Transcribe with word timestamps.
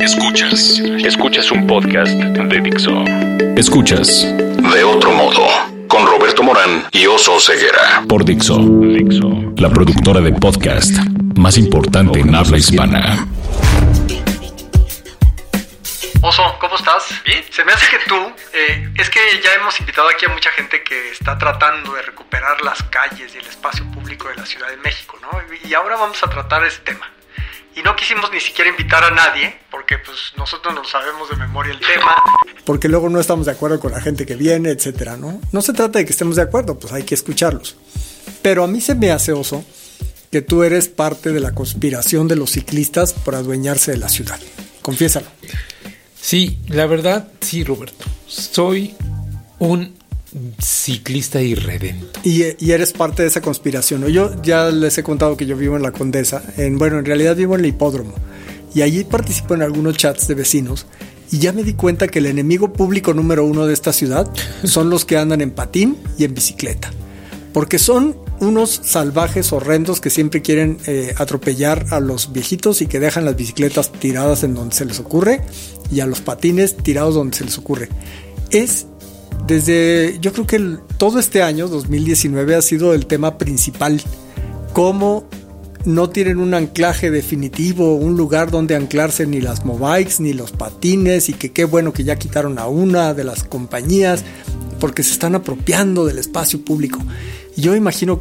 Escuchas. 0.00 0.80
Escuchas 1.04 1.52
un 1.52 1.68
podcast 1.68 2.10
de 2.10 2.60
Dixo. 2.60 3.04
Escuchas 3.56 4.24
De 4.24 4.82
otro 4.82 5.12
modo 5.12 5.46
con 5.86 6.04
Roberto 6.04 6.42
Morán 6.42 6.88
y 6.90 7.06
Oso 7.06 7.38
Ceguera. 7.38 8.02
Por 8.08 8.24
Dixo. 8.24 8.58
Dixo. 8.58 9.52
La 9.58 9.70
productora 9.70 10.20
de 10.20 10.32
podcast 10.32 10.90
más 11.36 11.56
importante 11.58 12.18
en 12.18 12.34
habla 12.34 12.58
hispana. 12.58 13.24
Oso, 16.22 16.56
¿cómo 16.58 16.74
estás? 16.74 17.04
Bien. 17.24 17.44
Se 17.50 17.64
me 17.64 17.70
hace 17.70 17.86
que 17.88 18.04
tú, 18.08 18.16
eh, 18.52 18.88
es 18.98 19.08
que 19.08 19.20
ya 19.44 19.54
hemos 19.54 19.78
invitado 19.78 20.08
aquí 20.08 20.26
a 20.26 20.28
mucha 20.28 20.50
gente 20.50 20.82
que 20.82 21.12
está 21.12 21.38
tratando 21.38 21.94
de 21.94 22.02
recuperar 22.02 22.62
las 22.62 22.82
calles 22.84 23.32
y 23.32 23.38
el 23.38 23.46
espacio 23.46 23.84
público 23.92 24.28
de 24.28 24.34
la 24.34 24.46
Ciudad 24.46 24.68
de 24.68 24.76
México, 24.78 25.16
¿no? 25.22 25.30
Y 25.68 25.72
ahora 25.74 25.94
vamos 25.94 26.20
a 26.24 26.28
tratar 26.28 26.64
ese 26.64 26.80
tema 26.80 27.08
y 27.76 27.82
no 27.82 27.94
quisimos 27.94 28.32
ni 28.32 28.40
siquiera 28.40 28.70
invitar 28.70 29.04
a 29.04 29.10
nadie, 29.10 29.54
porque 29.70 29.98
pues 29.98 30.32
nosotros 30.36 30.74
no 30.74 30.82
sabemos 30.82 31.28
de 31.28 31.36
memoria 31.36 31.72
el 31.74 31.80
tema. 31.80 32.16
Porque 32.64 32.88
luego 32.88 33.10
no 33.10 33.20
estamos 33.20 33.44
de 33.44 33.52
acuerdo 33.52 33.78
con 33.78 33.92
la 33.92 34.00
gente 34.00 34.24
que 34.24 34.34
viene, 34.34 34.70
etcétera, 34.70 35.18
¿no? 35.18 35.40
No 35.52 35.60
se 35.60 35.74
trata 35.74 35.98
de 35.98 36.06
que 36.06 36.12
estemos 36.12 36.36
de 36.36 36.42
acuerdo, 36.42 36.78
pues 36.78 36.92
hay 36.94 37.02
que 37.02 37.14
escucharlos. 37.14 37.76
Pero 38.40 38.64
a 38.64 38.66
mí 38.66 38.80
se 38.80 38.94
me 38.94 39.12
hace 39.12 39.32
oso 39.32 39.62
que 40.32 40.40
tú 40.40 40.62
eres 40.62 40.88
parte 40.88 41.32
de 41.32 41.40
la 41.40 41.52
conspiración 41.52 42.28
de 42.28 42.36
los 42.36 42.50
ciclistas 42.52 43.12
por 43.12 43.34
adueñarse 43.34 43.92
de 43.92 43.98
la 43.98 44.08
ciudad. 44.08 44.40
Confiésalo. 44.80 45.26
Sí, 46.18 46.58
la 46.68 46.86
verdad, 46.86 47.28
sí, 47.40 47.62
Roberto. 47.62 48.06
Soy 48.26 48.96
un 49.58 49.96
ciclista 50.60 51.40
irredento. 51.42 52.20
Y, 52.24 52.42
y, 52.64 52.72
eres 52.72 52.92
parte 52.92 53.22
de 53.22 53.28
esa 53.28 53.40
conspiración. 53.40 54.06
Yo 54.06 54.30
ya 54.42 54.70
les 54.70 54.98
he 54.98 55.02
contado 55.02 55.36
que 55.36 55.46
yo 55.46 55.56
vivo 55.56 55.76
en 55.76 55.82
la 55.82 55.92
Condesa. 55.92 56.42
En, 56.56 56.78
bueno, 56.78 56.98
en 56.98 57.04
realidad 57.04 57.36
vivo 57.36 57.54
en 57.54 57.60
el 57.60 57.66
hipódromo. 57.66 58.14
Y 58.74 58.82
allí 58.82 59.04
participo 59.04 59.54
en 59.54 59.62
algunos 59.62 59.96
chats 59.96 60.28
de 60.28 60.34
vecinos. 60.34 60.86
Y 61.30 61.38
ya 61.38 61.52
me 61.52 61.64
di 61.64 61.74
cuenta 61.74 62.08
que 62.08 62.18
el 62.20 62.26
enemigo 62.26 62.72
público 62.72 63.14
número 63.14 63.44
uno 63.44 63.66
de 63.66 63.72
esta 63.72 63.92
ciudad 63.92 64.30
son 64.64 64.90
los 64.90 65.04
que 65.04 65.16
andan 65.16 65.40
en 65.40 65.50
patín 65.50 65.96
y 66.18 66.24
en 66.24 66.34
bicicleta. 66.34 66.92
Porque 67.52 67.78
son 67.78 68.16
unos 68.40 68.80
salvajes 68.84 69.52
horrendos 69.52 70.00
que 70.00 70.10
siempre 70.10 70.42
quieren 70.42 70.78
eh, 70.86 71.14
atropellar 71.16 71.86
a 71.90 72.00
los 72.00 72.32
viejitos 72.32 72.82
y 72.82 72.86
que 72.86 73.00
dejan 73.00 73.24
las 73.24 73.36
bicicletas 73.36 73.90
tiradas 73.92 74.42
en 74.42 74.54
donde 74.54 74.74
se 74.74 74.84
les 74.84 75.00
ocurre 75.00 75.40
y 75.90 76.00
a 76.00 76.06
los 76.06 76.20
patines 76.20 76.76
tirados 76.76 77.14
donde 77.14 77.36
se 77.36 77.44
les 77.44 77.56
ocurre. 77.56 77.88
Es 78.50 78.86
desde, 79.46 80.18
yo 80.20 80.32
creo 80.32 80.46
que 80.46 80.78
todo 80.98 81.18
este 81.18 81.42
año, 81.42 81.68
2019, 81.68 82.56
ha 82.56 82.62
sido 82.62 82.94
el 82.94 83.06
tema 83.06 83.38
principal. 83.38 84.00
Cómo 84.72 85.28
no 85.84 86.10
tienen 86.10 86.38
un 86.38 86.52
anclaje 86.52 87.10
definitivo, 87.10 87.94
un 87.94 88.16
lugar 88.16 88.50
donde 88.50 88.74
anclarse 88.74 89.26
ni 89.26 89.40
las 89.40 89.64
mobikes 89.64 90.16
ni 90.18 90.32
los 90.32 90.50
patines 90.50 91.28
y 91.28 91.34
que 91.34 91.52
qué 91.52 91.64
bueno 91.64 91.92
que 91.92 92.02
ya 92.02 92.16
quitaron 92.16 92.58
a 92.58 92.66
una 92.66 93.14
de 93.14 93.22
las 93.22 93.44
compañías 93.44 94.24
porque 94.80 95.04
se 95.04 95.12
están 95.12 95.36
apropiando 95.36 96.04
del 96.04 96.18
espacio 96.18 96.64
público. 96.64 96.98
Yo 97.56 97.76
imagino, 97.76 98.20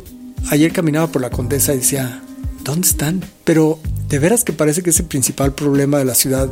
ayer 0.51 0.71
caminaba 0.71 1.07
por 1.07 1.23
la 1.23 1.31
Condesa 1.31 1.73
y 1.73 1.77
decía, 1.77 2.21
¿dónde 2.63 2.87
están? 2.87 3.23
Pero 3.43 3.79
de 4.09 4.19
veras 4.19 4.43
que 4.43 4.53
parece 4.53 4.83
que 4.83 4.91
es 4.91 4.99
el 4.99 5.07
principal 5.07 5.55
problema 5.55 5.97
de 5.97 6.05
la 6.05 6.15
ciudad 6.15 6.47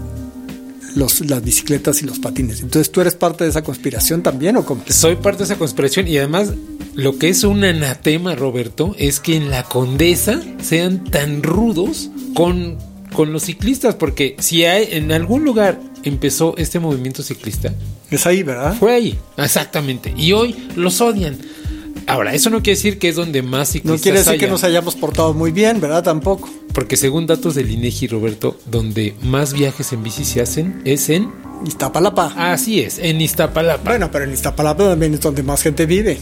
las 0.96 1.44
bicicletas 1.44 2.02
y 2.02 2.06
los 2.06 2.20
patines. 2.20 2.62
Entonces, 2.62 2.92
¿tú 2.92 3.02
eres 3.02 3.16
parte 3.16 3.44
de 3.44 3.50
esa 3.50 3.64
conspiración 3.64 4.24
también 4.24 4.58
o 4.58 4.66
cómo? 4.66 4.84
Soy 4.88 5.16
parte 5.16 5.40
de 5.40 5.46
esa 5.46 5.58
conspiración 5.58 6.08
y 6.08 6.18
además 6.18 6.54
lo 6.94 7.18
que 7.18 7.30
es 7.30 7.44
un 7.44 7.64
anatema, 7.64 8.36
Roberto, 8.36 8.96
es 8.98 9.20
que 9.20 9.36
en 9.36 9.50
la 9.50 9.64
Condesa 9.64 10.40
sean 10.62 11.04
tan 11.06 11.42
rudos 11.42 12.10
con, 12.36 12.78
con 13.14 13.34
los 13.34 13.44
ciclistas, 13.44 13.96
porque 13.96 14.36
si 14.40 14.66
hay 14.66 14.90
en 14.92 15.12
algún 15.12 15.44
lugar 15.44 15.80
empezó 16.04 16.56
este 16.58 16.80
movimiento 16.80 17.24
ciclista. 17.24 17.74
Es 18.12 18.28
ahí, 18.28 18.44
¿verdad? 18.44 18.76
Fue 18.78 18.94
ahí, 18.94 19.18
exactamente. 19.38 20.14
Y 20.16 20.34
hoy 20.34 20.56
los 20.76 21.02
odian. 21.02 21.38
Ahora, 22.08 22.34
eso 22.34 22.50
no 22.50 22.62
quiere 22.62 22.78
decir 22.78 23.00
que 23.00 23.10
es 23.10 23.16
donde 23.16 23.42
más 23.42 23.70
ciclistas 23.70 24.00
No 24.00 24.04
quiere 24.04 24.20
decir 24.20 24.40
que 24.40 24.48
nos 24.48 24.64
hayamos 24.64 24.96
portado 24.96 25.34
muy 25.34 25.52
bien, 25.52 25.80
¿verdad? 25.80 26.04
Tampoco. 26.04 26.50
Porque 26.74 26.98
según 26.98 27.28
datos 27.28 27.56
del 27.56 27.70
INEGI, 27.72 28.08
Roberto, 28.08 28.58
donde 28.66 29.16
más 29.22 29.54
viajes 29.54 29.94
en 29.94 30.04
bici 30.04 30.26
se 30.26 30.42
hacen 30.42 30.82
es 30.86 31.10
en 31.10 31.32
Iztapalapa. 31.66 32.34
Así 32.36 32.80
es, 32.80 33.00
en 33.00 33.22
Iztapalapa. 33.22 33.84
Bueno, 33.84 34.10
pero 34.12 34.26
en 34.26 34.34
Iztapalapa 34.34 34.90
también 34.90 35.14
es 35.14 35.22
donde 35.22 35.44
más 35.44 35.62
gente 35.62 35.86
vive. 35.86 36.18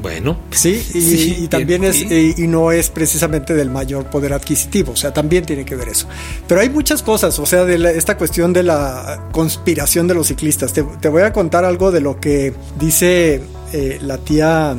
Bueno, 0.00 0.38
sí, 0.50 0.80
y, 0.94 1.48
también 1.48 1.82
es, 1.82 2.02
y, 2.02 2.46
no 2.46 2.70
es 2.70 2.90
precisamente 2.90 3.54
del 3.54 3.70
mayor 3.70 4.06
poder 4.06 4.34
adquisitivo, 4.34 4.92
o 4.92 4.96
sea, 4.96 5.12
también 5.12 5.44
tiene 5.44 5.64
que 5.64 5.74
ver 5.74 5.88
eso. 5.88 6.06
Pero 6.46 6.60
hay 6.60 6.68
muchas 6.68 7.02
cosas, 7.02 7.38
o 7.38 7.46
sea, 7.46 7.64
de 7.64 7.98
esta 7.98 8.16
cuestión 8.16 8.52
de 8.52 8.62
la 8.62 9.28
conspiración 9.32 10.06
de 10.06 10.14
los 10.14 10.28
ciclistas. 10.28 10.72
Te, 10.72 11.08
voy 11.08 11.22
a 11.22 11.32
contar 11.32 11.64
algo 11.64 11.90
de 11.90 12.00
lo 12.00 12.20
que 12.20 12.52
dice 12.78 13.40
eh, 13.72 13.98
la 14.00 14.18
tía 14.18 14.76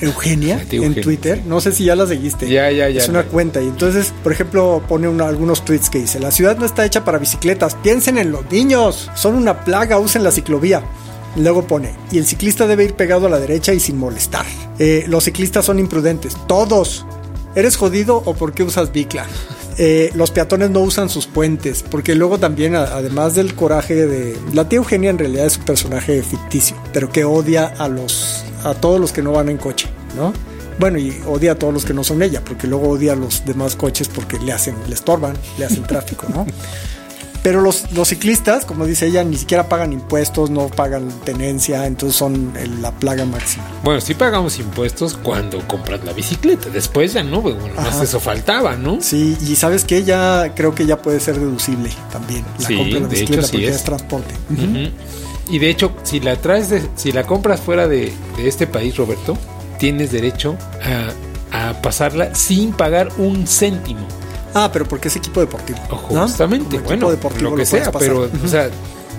Eugenia, 0.00 0.64
en 0.70 0.94
Twitter. 1.00 1.42
No 1.46 1.60
sé 1.60 1.72
si 1.72 1.84
ya 1.84 1.96
la 1.96 2.06
seguiste. 2.06 2.48
Ya, 2.48 2.70
ya, 2.70 2.88
ya. 2.88 3.02
Es 3.02 3.08
una 3.08 3.24
cuenta. 3.24 3.60
Y 3.60 3.66
entonces, 3.66 4.12
por 4.22 4.32
ejemplo, 4.32 4.82
pone 4.88 5.06
algunos 5.22 5.64
tweets 5.64 5.90
que 5.90 5.98
dice: 5.98 6.18
La 6.20 6.30
ciudad 6.30 6.56
no 6.56 6.66
está 6.66 6.84
hecha 6.84 7.04
para 7.04 7.18
bicicletas. 7.18 7.74
Piensen 7.76 8.18
en 8.18 8.32
los 8.32 8.50
niños. 8.50 9.10
Son 9.14 9.34
una 9.34 9.64
plaga. 9.64 9.98
Usen 9.98 10.22
la 10.22 10.30
ciclovía. 10.30 10.82
Luego 11.36 11.66
pone, 11.66 11.92
y 12.10 12.18
el 12.18 12.26
ciclista 12.26 12.66
debe 12.66 12.84
ir 12.84 12.94
pegado 12.94 13.26
a 13.26 13.30
la 13.30 13.38
derecha 13.38 13.72
y 13.72 13.80
sin 13.80 13.96
molestar. 13.96 14.44
Eh, 14.78 15.04
los 15.06 15.24
ciclistas 15.24 15.64
son 15.64 15.78
imprudentes, 15.78 16.36
todos. 16.48 17.06
¿Eres 17.54 17.76
jodido 17.76 18.22
o 18.24 18.34
por 18.34 18.52
qué 18.52 18.62
usas 18.62 18.92
bicla? 18.92 19.26
Eh, 19.82 20.10
los 20.14 20.30
peatones 20.30 20.68
no 20.68 20.80
usan 20.80 21.08
sus 21.08 21.26
puentes, 21.26 21.82
porque 21.82 22.14
luego 22.14 22.38
también, 22.38 22.74
además 22.74 23.34
del 23.34 23.54
coraje 23.54 23.94
de... 23.94 24.36
La 24.52 24.68
tía 24.68 24.76
Eugenia 24.76 25.08
en 25.08 25.16
realidad 25.16 25.46
es 25.46 25.56
un 25.56 25.64
personaje 25.64 26.22
ficticio, 26.22 26.76
pero 26.92 27.10
que 27.10 27.24
odia 27.24 27.72
a 27.78 27.88
los 27.88 28.44
a 28.64 28.74
todos 28.74 29.00
los 29.00 29.12
que 29.12 29.22
no 29.22 29.32
van 29.32 29.48
en 29.48 29.58
coche, 29.58 29.88
¿no? 30.16 30.32
Bueno, 30.78 30.98
y 30.98 31.20
odia 31.26 31.52
a 31.52 31.54
todos 31.56 31.74
los 31.74 31.84
que 31.84 31.92
no 31.92 32.04
son 32.04 32.22
ella, 32.22 32.42
porque 32.42 32.66
luego 32.66 32.88
odia 32.88 33.12
a 33.12 33.16
los 33.16 33.44
demás 33.44 33.76
coches 33.76 34.08
porque 34.08 34.38
le 34.38 34.52
hacen, 34.52 34.74
le 34.88 34.94
estorban, 34.94 35.36
le 35.58 35.66
hacen 35.66 35.82
tráfico, 35.82 36.26
¿no? 36.32 36.46
Pero 37.42 37.62
los, 37.62 37.90
los, 37.92 38.08
ciclistas, 38.08 38.66
como 38.66 38.84
dice 38.84 39.06
ella, 39.06 39.24
ni 39.24 39.36
siquiera 39.36 39.68
pagan 39.68 39.94
impuestos, 39.94 40.50
no 40.50 40.68
pagan 40.68 41.08
tenencia, 41.24 41.86
entonces 41.86 42.18
son 42.18 42.52
la 42.82 42.92
plaga 42.92 43.24
máxima. 43.24 43.64
Bueno, 43.82 44.00
sí 44.02 44.12
pagamos 44.12 44.58
impuestos 44.58 45.16
cuando 45.16 45.66
compras 45.66 46.04
la 46.04 46.12
bicicleta, 46.12 46.68
después 46.68 47.14
ya 47.14 47.22
no, 47.22 47.40
bueno, 47.40 47.58
más 47.76 48.02
eso 48.02 48.20
faltaba, 48.20 48.76
¿no? 48.76 48.98
Sí, 49.00 49.38
y 49.40 49.56
sabes 49.56 49.84
que 49.84 50.04
ya 50.04 50.52
creo 50.54 50.74
que 50.74 50.84
ya 50.84 51.00
puede 51.00 51.18
ser 51.18 51.38
deducible 51.38 51.90
también 52.12 52.44
la 52.58 52.66
sí, 52.66 52.76
compra 52.76 52.94
de 52.94 53.00
la 53.00 53.08
bicicleta 53.08 53.48
porque 53.50 53.68
es. 53.68 53.76
es 53.76 53.84
transporte. 53.84 54.34
Y 55.50 55.58
de 55.58 55.68
hecho, 55.68 55.92
si 56.04 56.20
la 56.20 56.36
traes, 56.36 56.70
de, 56.70 56.88
si 56.94 57.12
la 57.12 57.24
compras 57.24 57.60
fuera 57.60 57.88
de, 57.88 58.12
de, 58.36 58.48
este 58.48 58.66
país, 58.66 58.96
Roberto, 58.96 59.36
tienes 59.78 60.12
derecho 60.12 60.56
a, 61.52 61.70
a, 61.70 61.82
pasarla 61.82 62.34
sin 62.34 62.72
pagar 62.72 63.08
un 63.18 63.46
céntimo. 63.46 64.06
Ah, 64.54 64.70
pero 64.72 64.86
porque 64.86 65.08
es 65.08 65.16
equipo 65.16 65.40
deportivo. 65.40 65.78
¿no? 65.90 65.96
Justamente, 65.96 66.78
bueno, 66.78 67.10
lo 67.40 67.54
que 67.54 67.66
sea, 67.66 67.90
pero, 67.92 68.30
o 68.44 68.48
sea, 68.48 68.70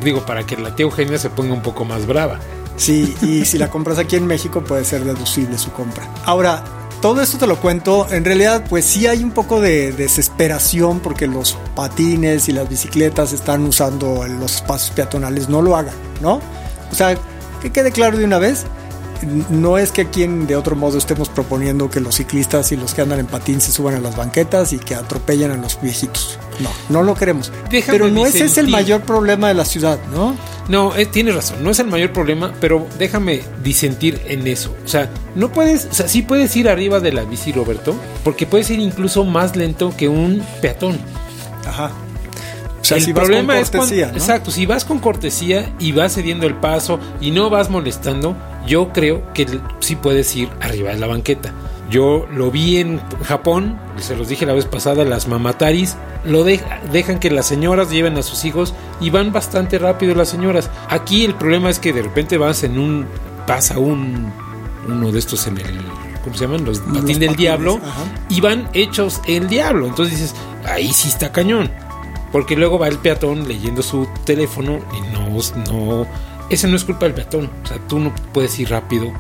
digo, 0.04 0.26
para 0.26 0.46
que 0.46 0.58
la 0.58 0.76
tía 0.76 0.86
Eugenia 0.86 1.18
se 1.18 1.30
ponga 1.30 1.54
un 1.54 1.62
poco 1.62 1.86
más 1.86 2.06
brava. 2.06 2.40
Sí, 2.78 3.14
y 3.22 3.46
si 3.46 3.58
la 3.58 3.70
compras 3.70 3.98
aquí 4.00 4.16
en 4.16 4.26
México 4.26 4.64
puede 4.64 4.86
ser 4.86 5.04
deducible 5.04 5.58
su 5.58 5.72
compra. 5.72 6.10
Ahora, 6.26 6.64
todo 7.02 7.22
esto 7.22 7.40
te 7.40 7.48
lo 7.48 7.60
cuento, 7.60 8.08
en 8.12 8.24
realidad 8.24 8.64
pues 8.70 8.86
sí 8.86 9.08
hay 9.08 9.24
un 9.24 9.32
poco 9.32 9.60
de 9.60 9.92
desesperación 9.92 11.00
porque 11.00 11.26
los 11.26 11.58
patines 11.76 12.48
y 12.48 12.52
las 12.52 12.70
bicicletas 12.70 13.34
están 13.34 13.66
usando 13.66 14.26
los 14.28 14.58
espacios 14.58 14.92
peatonales, 14.92 15.50
no 15.50 15.64
lo 15.64 15.76
hagan, 15.76 15.96
¿no? 16.22 16.40
O 16.92 16.96
sea, 16.96 17.18
que 17.60 17.72
quede 17.72 17.92
claro 17.92 18.18
de 18.18 18.26
una 18.26 18.38
vez, 18.38 18.66
no 19.50 19.78
es 19.78 19.92
que 19.92 20.02
aquí 20.02 20.24
en, 20.24 20.48
de 20.48 20.56
otro 20.56 20.76
modo 20.76 20.98
estemos 20.98 21.30
proponiendo 21.30 21.90
que 21.90 22.00
los 22.00 22.16
ciclistas 22.16 22.72
y 22.72 22.78
los 22.78 22.94
que 22.94 23.02
andan 23.02 23.20
en 23.20 23.28
patín 23.28 23.62
se 23.62 23.72
suban 23.72 23.96
a 23.96 24.00
las 24.00 24.16
banquetas 24.16 24.74
y 24.74 24.80
que 24.80 24.96
atropellen 24.96 25.52
a 25.52 25.58
los 25.58 25.80
viejitos. 25.82 26.40
No, 26.60 26.70
no 26.90 27.04
lo 27.04 27.16
queremos. 27.16 27.52
Déjame 27.70 27.98
pero 27.98 28.12
no 28.12 28.26
ese 28.26 28.46
es 28.46 28.58
el 28.58 28.68
mayor 28.68 29.02
problema 29.02 29.48
de 29.48 29.54
la 29.54 29.66
ciudad, 29.66 30.00
¿no? 30.14 30.36
No, 30.68 30.96
eh, 30.96 31.06
tienes 31.06 31.36
razón, 31.36 31.64
no 31.64 31.72
es 31.72 31.80
el 31.80 31.88
mayor 31.88 32.14
problema, 32.14 32.54
pero 32.62 32.88
déjame 32.98 33.42
disentir 33.64 34.22
en 34.28 34.48
eso. 34.48 34.74
O 34.86 34.88
sea, 34.88 35.10
no 35.36 35.52
puedes, 35.52 35.86
o 35.86 35.94
sea, 35.94 36.08
sí 36.08 36.22
puedes 36.22 36.56
ir 36.56 36.70
arriba 36.70 37.00
de 37.00 37.12
la 37.12 37.24
bici, 37.24 37.52
Roberto, 37.52 37.96
porque 38.24 38.46
puedes 38.46 38.70
ir 38.70 38.80
incluso 38.80 39.26
más 39.26 39.56
lento 39.56 39.94
que 39.98 40.08
un 40.08 40.44
peatón. 40.62 41.00
Ajá. 41.66 41.92
O 42.82 42.84
sea, 42.84 42.98
el 42.98 43.04
si 43.04 43.14
vas 43.14 43.24
problema 43.26 43.54
con 43.54 43.62
es 43.62 43.70
cuando, 43.70 43.80
cortesía, 43.84 44.08
¿no? 44.08 44.14
exacto, 44.18 44.52
si 44.52 44.66
vas 44.66 44.86
con 44.86 45.00
cortesía 45.00 45.72
y 45.80 45.92
vas 45.92 46.16
cediendo 46.16 46.48
el 46.48 46.56
paso 46.56 47.00
y 47.20 47.32
no 47.32 47.50
vas 47.50 47.70
molestando, 47.70 48.36
yo 48.66 48.92
creo 48.92 49.32
que 49.34 49.48
sí 49.80 49.96
puedes 49.96 50.36
ir 50.36 50.50
arriba 50.60 50.92
de 50.92 51.00
la 51.00 51.08
banqueta. 51.08 51.54
Yo 51.90 52.26
lo 52.32 52.50
vi 52.52 52.78
en 52.78 53.02
Japón, 53.24 53.78
se 53.98 54.16
los 54.16 54.30
dije 54.30 54.46
la 54.46 54.54
vez 54.54 54.66
pasada, 54.66 55.04
las 55.04 55.28
mamataris 55.28 55.98
lo 56.24 56.44
de, 56.44 56.62
dejan 56.92 57.20
que 57.20 57.30
las 57.30 57.46
señoras 57.48 57.90
lleven 57.90 58.18
a 58.18 58.22
sus 58.22 58.46
hijos 58.46 58.74
y 59.00 59.10
van 59.10 59.32
bastante 59.32 59.78
rápido 59.78 60.16
las 60.16 60.30
señoras. 60.30 60.70
Aquí 60.90 61.26
el 61.26 61.36
problema 61.36 61.70
es 61.70 61.80
que 61.80 61.94
de 61.94 62.02
repente 62.02 62.38
vas 62.38 62.64
en 62.64 62.80
un 62.80 63.06
pasa 63.46 63.78
un 63.80 64.32
uno 64.88 65.12
de 65.12 65.20
estos 65.20 65.48
en 65.48 65.58
el 65.58 65.82
¿cómo 66.24 66.36
se 66.36 66.46
llaman? 66.46 66.66
Los 66.66 66.80
patín 66.80 66.94
Los 66.94 67.06
del 67.06 67.16
patines, 67.16 67.38
diablo 67.38 67.80
ajá. 67.84 68.04
y 68.30 68.42
van 68.42 68.70
hechos 68.74 69.22
el 69.28 69.48
diablo. 69.48 69.88
Entonces 69.88 70.20
dices, 70.20 70.36
ahí 70.66 70.92
sí 70.94 71.10
está 71.10 71.32
cañón. 71.32 71.70
Porque 72.32 72.56
luego 72.56 72.80
va 72.80 72.88
el 72.88 72.98
peatón 72.98 73.48
leyendo 73.48 73.82
su 73.82 74.08
teléfono 74.26 74.80
y 74.98 75.02
no, 75.14 75.30
no, 75.72 76.08
esa 76.50 76.68
no 76.68 76.76
es 76.76 76.84
culpa 76.86 77.06
del 77.06 77.14
peatón. 77.14 77.50
O 77.64 77.68
sea, 77.68 77.78
tú 77.88 78.00
no 78.00 78.14
puedes 78.34 78.58
ir 78.60 78.70
rápido 78.70 79.12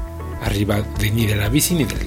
arriba 0.42 0.82
de, 1.00 1.12
ni 1.12 1.26
de 1.26 1.36
la 1.36 1.50
bici 1.50 1.76
ni 1.76 1.84
del 1.84 2.00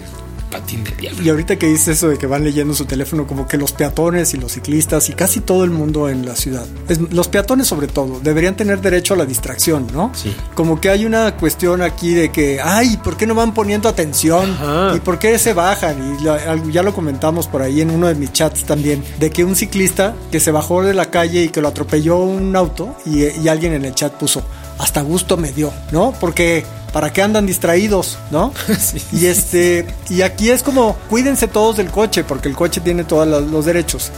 patín 0.54 0.84
del 0.84 0.96
diablo. 0.96 1.22
Y 1.22 1.28
ahorita 1.28 1.56
que 1.56 1.66
dices 1.66 1.88
eso 1.88 2.08
de 2.08 2.16
que 2.16 2.26
van 2.26 2.44
leyendo 2.44 2.74
su 2.74 2.84
teléfono, 2.84 3.26
como 3.26 3.48
que 3.48 3.56
los 3.56 3.72
peatones 3.72 4.34
y 4.34 4.36
los 4.36 4.52
ciclistas 4.52 5.08
y 5.10 5.12
casi 5.14 5.40
todo 5.40 5.64
el 5.64 5.70
mundo 5.70 6.08
en 6.08 6.24
la 6.24 6.36
ciudad, 6.36 6.64
los 7.10 7.28
peatones 7.28 7.66
sobre 7.66 7.88
todo, 7.88 8.20
deberían 8.20 8.56
tener 8.56 8.80
derecho 8.80 9.14
a 9.14 9.16
la 9.16 9.26
distracción, 9.26 9.88
¿no? 9.92 10.12
Sí. 10.14 10.34
Como 10.54 10.80
que 10.80 10.90
hay 10.90 11.04
una 11.04 11.36
cuestión 11.36 11.82
aquí 11.82 12.14
de 12.14 12.30
que, 12.30 12.60
ay, 12.62 12.98
¿por 13.02 13.16
qué 13.16 13.26
no 13.26 13.34
van 13.34 13.52
poniendo 13.52 13.88
atención? 13.88 14.56
¿Y 14.94 15.00
por 15.00 15.18
qué 15.18 15.38
se 15.38 15.54
bajan? 15.54 16.18
Y 16.20 16.72
ya 16.72 16.82
lo 16.82 16.94
comentamos 16.94 17.48
por 17.48 17.62
ahí 17.62 17.80
en 17.80 17.90
uno 17.90 18.06
de 18.06 18.14
mis 18.14 18.32
chats 18.32 18.64
también, 18.64 19.02
de 19.18 19.30
que 19.30 19.44
un 19.44 19.56
ciclista 19.56 20.14
que 20.30 20.38
se 20.38 20.52
bajó 20.52 20.82
de 20.82 20.94
la 20.94 21.10
calle 21.10 21.44
y 21.44 21.48
que 21.48 21.60
lo 21.60 21.68
atropelló 21.68 22.18
un 22.18 22.54
auto 22.54 22.94
y, 23.04 23.24
y 23.24 23.48
alguien 23.48 23.72
en 23.72 23.84
el 23.84 23.94
chat 23.94 24.12
puso, 24.12 24.42
hasta 24.78 25.02
gusto 25.02 25.36
me 25.36 25.52
dio, 25.52 25.72
¿no? 25.90 26.14
Porque 26.20 26.64
¿para 26.94 27.12
qué 27.12 27.22
andan 27.22 27.44
distraídos, 27.44 28.18
no? 28.30 28.54
y 29.12 29.26
este 29.26 29.84
y 30.08 30.22
aquí 30.22 30.50
es 30.50 30.62
como 30.62 30.94
cuídense 31.10 31.48
todos 31.48 31.76
del 31.76 31.90
coche 31.90 32.22
porque 32.22 32.48
el 32.48 32.54
coche 32.54 32.80
tiene 32.80 33.02
todos 33.02 33.26
los 33.26 33.64
derechos. 33.64 34.12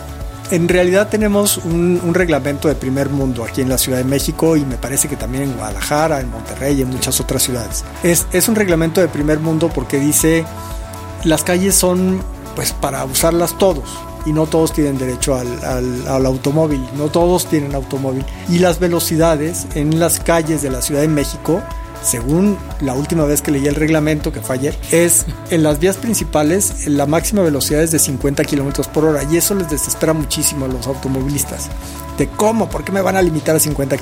En 0.51 0.69
realidad 0.69 1.09
tenemos 1.09 1.57
un, 1.57 2.13
reglamento 2.15 2.69
de 2.69 2.77
primer 2.77 3.09
mundo 3.09 3.43
aquí 3.43 3.63
en 3.63 3.69
la 3.69 3.79
Ciudad 3.79 3.99
de 3.99 4.05
México 4.05 4.57
y 4.57 4.65
me 4.65 4.77
parece 4.77 5.09
que 5.09 5.17
también 5.17 5.45
en 5.45 5.53
Guadalajara, 5.55 6.21
en 6.21 6.31
Monterrey 6.31 6.79
y 6.79 6.83
en 6.83 6.91
muchas 6.91 7.19
otras 7.19 7.43
ciudades. 7.43 7.83
Es, 8.05 8.27
es 8.31 8.47
un 8.47 8.55
reglamento 8.55 9.01
de 9.01 9.09
primer 9.09 9.41
mundo 9.41 9.71
porque 9.75 9.99
dice 9.99 10.45
las 11.25 11.43
calles 11.43 11.75
son 11.75 12.21
pues 12.55 12.73
para 12.73 13.05
usarlas 13.07 13.57
todos 13.59 13.89
y 14.27 14.33
no 14.33 14.47
todos 14.47 14.73
tienen 14.73 14.99
derecho 14.99 15.35
al, 15.35 16.27
automóvil, 16.27 16.85
no 16.97 17.09
todos 17.09 17.47
tienen 17.47 17.75
automóvil. 17.75 18.25
Y 18.49 18.59
las 18.59 18.79
velocidades 18.79 19.67
en 19.75 19.99
las 19.99 20.21
calles 20.21 20.63
de 20.63 20.71
la 20.71 20.83
Ciudad 20.83 21.01
de 21.01 21.09
México, 21.09 21.63
según 22.03 22.59
la 22.81 22.95
última 22.95 23.25
vez 23.25 23.43
que 23.43 23.51
leí 23.51 23.67
el 23.67 23.75
reglamento, 23.75 24.33
que 24.33 24.41
fue 24.41 24.57
ayer, 24.57 24.77
es 24.91 25.27
en 25.51 25.63
las 25.63 25.79
vías 25.79 25.97
principales 25.97 26.87
la 26.87 27.07
máxima 27.07 27.43
velocidad 27.43 27.83
es 27.83 27.91
de 27.91 27.99
50 27.99 28.45
kilómetros 28.45 28.89
por 28.89 29.05
hora 29.05 29.23
y 29.25 29.37
eso 29.37 29.55
les 29.55 29.71
desespera 29.71 30.13
muchísimo 30.13 30.67
a 30.67 30.69
los 30.69 30.87
automovilistas. 30.87 31.69
De 32.19 32.29
cómo, 32.29 32.71
por 32.71 32.83
qué 32.83 32.93
me 32.93 33.03
van 33.03 33.17
a 33.17 33.23
limitar 33.23 33.55
a 33.57 33.61
50 33.61 33.97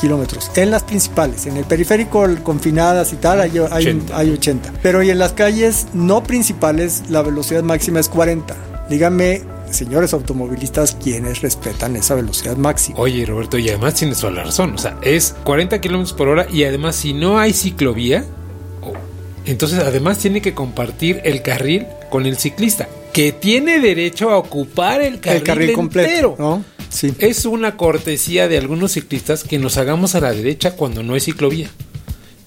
kilómetros. 0.00 0.50
En 0.56 0.72
las 0.72 0.82
principales, 0.82 1.46
en 1.46 1.56
el 1.56 1.64
periférico, 1.64 2.26
confinadas 2.42 3.12
y 3.12 3.16
tal, 3.16 3.40
hay, 3.40 3.52
hay, 3.70 4.06
hay 4.12 4.30
80. 4.30 4.72
Pero 4.82 5.02
y 5.02 5.10
en 5.10 5.20
las 5.20 5.32
calles 5.32 5.86
no 5.92 6.24
principales, 6.24 7.04
la 7.08 7.22
velocidad 7.22 7.62
máxima 7.62 8.00
es 8.00 8.08
40. 8.08 8.56
Dígame 8.88 9.42
señores 9.72 10.12
automovilistas 10.12 10.96
quienes 11.02 11.40
respetan 11.40 11.96
esa 11.96 12.14
velocidad 12.14 12.56
máxima. 12.56 12.98
Oye, 12.98 13.24
Roberto, 13.26 13.58
y 13.58 13.68
además 13.68 13.94
tienes 13.94 14.18
toda 14.18 14.32
la 14.32 14.44
razón. 14.44 14.74
O 14.74 14.78
sea, 14.78 14.98
es 15.02 15.34
40 15.44 15.80
kilómetros 15.80 16.12
por 16.12 16.28
hora 16.28 16.46
y 16.50 16.64
además, 16.64 16.96
si 16.96 17.12
no 17.12 17.38
hay 17.38 17.52
ciclovía, 17.52 18.24
entonces 19.44 19.78
además 19.78 20.18
tiene 20.18 20.42
que 20.42 20.54
compartir 20.54 21.20
el 21.24 21.42
carril 21.42 21.86
con 22.10 22.26
el 22.26 22.36
ciclista, 22.36 22.88
que 23.12 23.32
tiene 23.32 23.80
derecho 23.80 24.30
a 24.30 24.36
ocupar 24.36 25.00
el 25.00 25.20
carril, 25.20 25.38
el 25.38 25.42
carril 25.44 25.72
completo. 25.72 26.36
¿no? 26.38 26.64
Sí. 26.88 27.14
Es 27.18 27.44
una 27.46 27.76
cortesía 27.76 28.48
de 28.48 28.58
algunos 28.58 28.92
ciclistas 28.92 29.44
que 29.44 29.58
nos 29.58 29.76
hagamos 29.76 30.14
a 30.14 30.20
la 30.20 30.32
derecha 30.32 30.72
cuando 30.72 31.02
no 31.02 31.14
hay 31.14 31.20
ciclovía. 31.20 31.70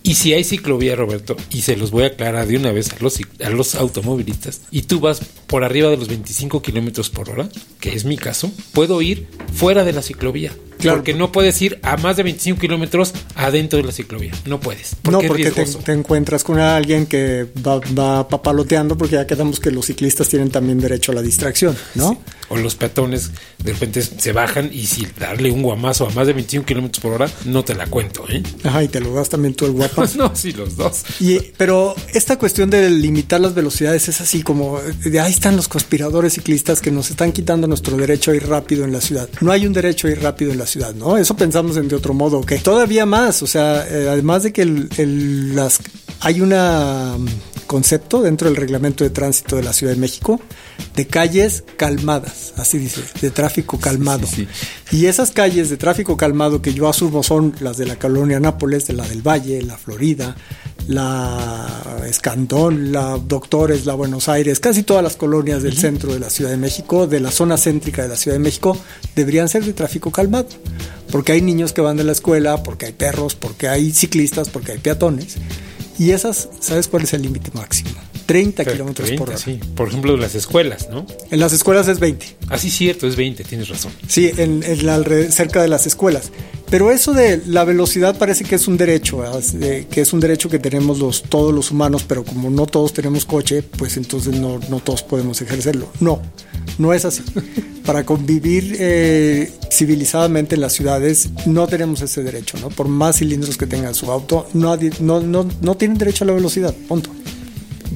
Y 0.05 0.15
si 0.15 0.33
hay 0.33 0.43
ciclovía, 0.43 0.97
Roberto, 0.97 1.37
y 1.49 1.61
se 1.61 1.77
los 1.77 1.91
voy 1.91 2.03
a 2.03 2.07
aclarar 2.07 2.45
de 2.45 2.57
una 2.57 2.73
vez 2.73 2.91
a 2.91 2.97
los, 2.99 3.19
a 3.41 3.49
los 3.49 3.75
automovilistas, 3.75 4.61
y 4.69 4.81
tú 4.81 4.99
vas 4.99 5.21
por 5.47 5.63
arriba 5.63 5.89
de 5.89 5.95
los 5.95 6.09
25 6.09 6.61
kilómetros 6.61 7.09
por 7.09 7.29
hora, 7.29 7.47
que 7.79 7.93
es 7.93 8.03
mi 8.03 8.17
caso, 8.17 8.51
puedo 8.73 9.01
ir 9.01 9.27
fuera 9.53 9.85
de 9.85 9.93
la 9.93 10.01
ciclovía. 10.01 10.51
Porque 10.81 11.13
no 11.13 11.31
puedes 11.31 11.61
ir 11.61 11.79
a 11.83 11.97
más 11.97 12.17
de 12.17 12.23
25 12.23 12.59
kilómetros 12.59 13.13
adentro 13.35 13.77
de 13.77 13.85
la 13.85 13.91
ciclovía. 13.91 14.33
No 14.45 14.59
puedes. 14.59 14.95
no, 15.09 15.19
porque 15.21 15.51
te, 15.51 15.91
encuentras 15.91 16.43
con 16.43 16.59
alguien 16.59 17.05
que 17.05 17.47
va, 17.65 18.27
papaloteando, 18.27 18.97
porque 18.97 19.15
ya 19.15 19.27
quedamos 19.27 19.59
que 19.59 19.71
los 19.71 19.85
ciclistas 19.85 20.27
tienen 20.29 20.49
también 20.49 20.79
derecho 20.79 21.11
a 21.11 21.15
la 21.15 21.21
distracción, 21.21 21.75
¿no? 21.95 22.21
O 22.49 22.57
los 22.57 22.75
peatones 22.75 23.31
de 23.63 23.73
repente 23.73 24.01
se 24.01 24.31
bajan 24.33 24.69
y 24.71 24.85
si 24.85 25.07
darle 25.19 25.51
un 25.51 25.63
guamazo 25.63 26.07
a 26.07 26.09
más 26.11 26.27
de 26.27 26.33
25 26.33 26.65
kilómetros 26.65 27.01
por 27.01 27.13
hora, 27.13 27.29
no 27.45 27.63
te 27.63 27.73
la 27.75 27.87
cuento, 27.87 28.25
¿eh? 28.29 28.43
Ajá, 28.63 28.83
y 28.83 28.87
te 28.87 28.99
lo 28.99 29.13
das 29.13 29.29
también 29.29 29.53
tú 29.53 29.65
el 29.65 29.71
guapazo. 29.71 30.17
no, 30.17 30.35
sí, 30.35 30.51
los 30.51 30.75
dos. 30.75 31.03
Y, 31.19 31.39
pero 31.57 31.95
esta 32.13 32.37
cuestión 32.37 32.69
de 32.69 32.89
limitar 32.89 33.39
las 33.39 33.53
velocidades 33.53 34.09
es 34.09 34.21
así 34.21 34.43
como 34.43 34.79
de 34.79 35.19
ahí 35.19 35.31
están 35.31 35.55
los 35.55 35.67
conspiradores 35.67 36.33
ciclistas 36.33 36.81
que 36.81 36.91
nos 36.91 37.09
están 37.09 37.31
quitando 37.31 37.67
nuestro 37.67 37.97
derecho 37.97 38.31
a 38.31 38.35
ir 38.35 38.47
rápido 38.47 38.85
en 38.85 38.91
la 38.91 39.01
ciudad. 39.01 39.29
No 39.41 39.51
hay 39.51 39.65
un 39.65 39.73
derecho 39.73 40.07
a 40.07 40.11
ir 40.11 40.21
rápido 40.21 40.51
en 40.51 40.57
la 40.57 40.65
ciudad, 40.65 40.72
¿no? 40.95 41.17
Eso 41.17 41.35
pensamos 41.35 41.77
en 41.77 41.87
de 41.87 41.95
otro 41.95 42.13
modo, 42.13 42.41
que 42.41 42.57
todavía 42.59 43.05
más, 43.05 43.43
o 43.43 43.47
sea, 43.47 43.87
eh, 43.87 44.09
además 44.09 44.43
de 44.43 44.53
que 44.53 44.65
las 44.65 45.79
hay 46.23 46.39
un 46.39 46.49
mm, 46.49 47.27
concepto 47.67 48.21
dentro 48.21 48.47
del 48.47 48.55
reglamento 48.55 49.03
de 49.03 49.09
tránsito 49.09 49.57
de 49.57 49.63
la 49.63 49.73
Ciudad 49.73 49.93
de 49.93 49.99
México 49.99 50.39
de 50.95 51.05
calles 51.05 51.63
calmadas, 51.75 52.53
así 52.57 52.77
dice, 52.77 53.01
de 53.21 53.29
tráfico 53.29 53.77
calmado. 53.79 54.27
Y 54.91 55.07
esas 55.07 55.31
calles 55.31 55.69
de 55.69 55.77
tráfico 55.77 56.15
calmado 56.15 56.61
que 56.61 56.73
yo 56.73 56.87
asumo 56.87 57.23
son 57.23 57.53
las 57.59 57.77
de 57.77 57.85
la 57.85 57.97
colonia 57.97 58.39
Nápoles, 58.39 58.87
de 58.87 58.93
la 58.93 59.07
del 59.07 59.21
Valle, 59.21 59.61
la 59.63 59.77
Florida, 59.77 60.35
la 60.87 62.01
Escandón, 62.07 62.91
la 62.91 63.17
Doctores, 63.17 63.85
la 63.85 63.93
Buenos 63.93 64.29
Aires, 64.29 64.59
casi 64.59 64.83
todas 64.83 65.03
las 65.03 65.15
colonias 65.15 65.63
del 65.63 65.77
centro 65.77 66.13
de 66.13 66.19
la 66.19 66.29
Ciudad 66.29 66.51
de 66.51 66.57
México, 66.57 67.07
de 67.07 67.19
la 67.19 67.31
zona 67.31 67.57
céntrica 67.57 68.03
de 68.03 68.09
la 68.09 68.15
Ciudad 68.15 68.35
de 68.35 68.43
México, 68.43 68.77
deberían 69.15 69.49
ser 69.49 69.65
de 69.65 69.73
tráfico 69.73 70.11
calmado. 70.11 70.47
Porque 71.11 71.31
hay 71.33 71.41
niños 71.41 71.73
que 71.73 71.81
van 71.81 71.97
de 71.97 72.03
la 72.03 72.11
escuela, 72.11 72.63
porque 72.63 72.87
hay 72.87 72.93
perros, 72.93 73.35
porque 73.35 73.67
hay 73.67 73.91
ciclistas, 73.91 74.49
porque 74.49 74.71
hay 74.71 74.79
peatones. 74.79 75.37
Y 75.97 76.11
esas, 76.11 76.49
¿sabes 76.59 76.87
cuál 76.87 77.03
es 77.03 77.13
el 77.13 77.21
límite 77.21 77.51
máximo? 77.53 77.91
30 78.25 78.65
kilómetros 78.65 79.11
por 79.11 79.29
hora. 79.29 79.37
Sí. 79.37 79.59
Por 79.75 79.89
ejemplo, 79.89 80.17
las 80.17 80.35
escuelas, 80.35 80.89
¿no? 80.89 81.05
En 81.31 81.39
las 81.39 81.53
escuelas 81.53 81.87
es 81.87 81.99
20. 81.99 82.25
Así 82.49 82.67
ah, 82.67 82.71
cierto, 82.71 83.07
es 83.07 83.15
20, 83.15 83.43
tienes 83.43 83.69
razón. 83.69 83.91
Sí, 84.07 84.31
en, 84.37 84.63
cerca 85.31 85.61
de 85.61 85.67
las 85.67 85.87
escuelas. 85.87 86.31
Pero 86.69 86.89
eso 86.89 87.13
de 87.13 87.41
la 87.45 87.65
velocidad 87.65 88.17
parece 88.17 88.45
que 88.45 88.55
es 88.55 88.67
un 88.67 88.77
derecho, 88.77 89.23
que 89.91 90.01
es 90.01 90.11
un 90.11 90.19
derecho 90.19 90.49
que 90.49 90.57
tenemos 90.57 90.97
los, 90.97 91.21
todos 91.21 91.53
los 91.53 91.69
humanos, 91.69 92.03
pero 92.07 92.23
como 92.23 92.49
no 92.49 92.65
todos 92.65 92.93
tenemos 92.93 93.25
coche, 93.25 93.61
pues 93.61 93.95
entonces 93.97 94.39
no, 94.39 94.59
no 94.69 94.79
todos 94.79 95.03
podemos 95.03 95.39
ejercerlo. 95.41 95.89
No, 95.99 96.19
no 96.79 96.93
es 96.93 97.05
así. 97.05 97.21
Para 97.85 98.05
convivir 98.05 98.75
eh, 98.79 99.51
civilizadamente 99.69 100.55
en 100.55 100.61
las 100.61 100.73
ciudades 100.73 101.29
no 101.45 101.67
tenemos 101.67 102.01
ese 102.01 102.23
derecho, 102.23 102.57
¿no? 102.57 102.69
Por 102.69 102.87
más 102.87 103.17
cilindros 103.17 103.57
que 103.57 103.67
tenga 103.67 103.93
su 103.93 104.11
auto, 104.11 104.47
no, 104.53 104.75
no, 104.99 105.19
no, 105.19 105.47
no 105.61 105.75
tienen 105.75 105.97
derecho 105.97 106.23
a 106.23 106.27
la 106.27 106.33
velocidad, 106.33 106.73
punto. 106.87 107.11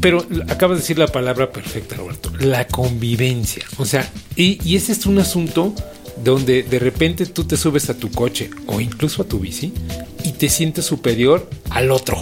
Pero 0.01 0.25
acabas 0.50 0.77
de 0.77 0.82
decir 0.82 1.00
la 1.00 1.08
palabra 1.08 1.51
perfecta, 1.51 1.96
Roberto, 1.96 2.32
la 2.39 2.68
convivencia. 2.68 3.66
O 3.77 3.86
sea, 3.86 4.10
y, 4.36 4.75
ese 4.75 4.92
es 4.92 5.06
un 5.06 5.20
asunto 5.20 5.74
donde 6.24 6.63
de 6.63 6.80
repente 6.80 7.25
tú 7.25 7.44
te 7.44 7.58
subes 7.58 7.89
a 7.89 7.98
tu 7.98 8.12
coche 8.12 8.50
o 8.68 8.82
incluso 8.82 9.22
a 9.22 9.25
tu 9.25 9.39
bici 9.39 9.74
y 10.24 10.32
te 10.34 10.50
sientes 10.50 10.86
superior 10.86 11.50
al 11.70 11.92
otro. 11.92 12.22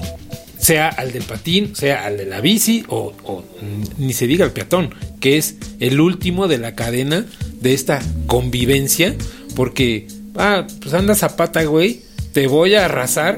Sea 0.58 0.89
al 0.89 1.12
del 1.12 1.24
patín, 1.24 1.75
sea 1.75 2.05
al 2.05 2.17
de 2.17 2.25
la 2.25 2.41
bici 2.41 2.84
o, 2.88 3.13
ni 3.98 4.13
se 4.13 4.27
diga 4.27 4.46
al 4.46 4.51
peatón, 4.51 4.94
que 5.20 5.38
es 5.38 5.55
el 5.79 6.00
último 6.00 6.48
de 6.48 6.58
la 6.58 6.75
cadena 6.75 7.25
de 7.62 7.74
esta 7.74 8.01
convivencia, 8.25 9.15
porque, 9.55 10.08
ah, 10.36 10.65
pues 10.82 10.94
andas 10.94 11.24
a 11.24 11.36
pata, 11.36 11.63
güey, 11.63 12.01
te 12.32 12.48
voy 12.48 12.75
a 12.75 12.86
arrasar 12.86 13.36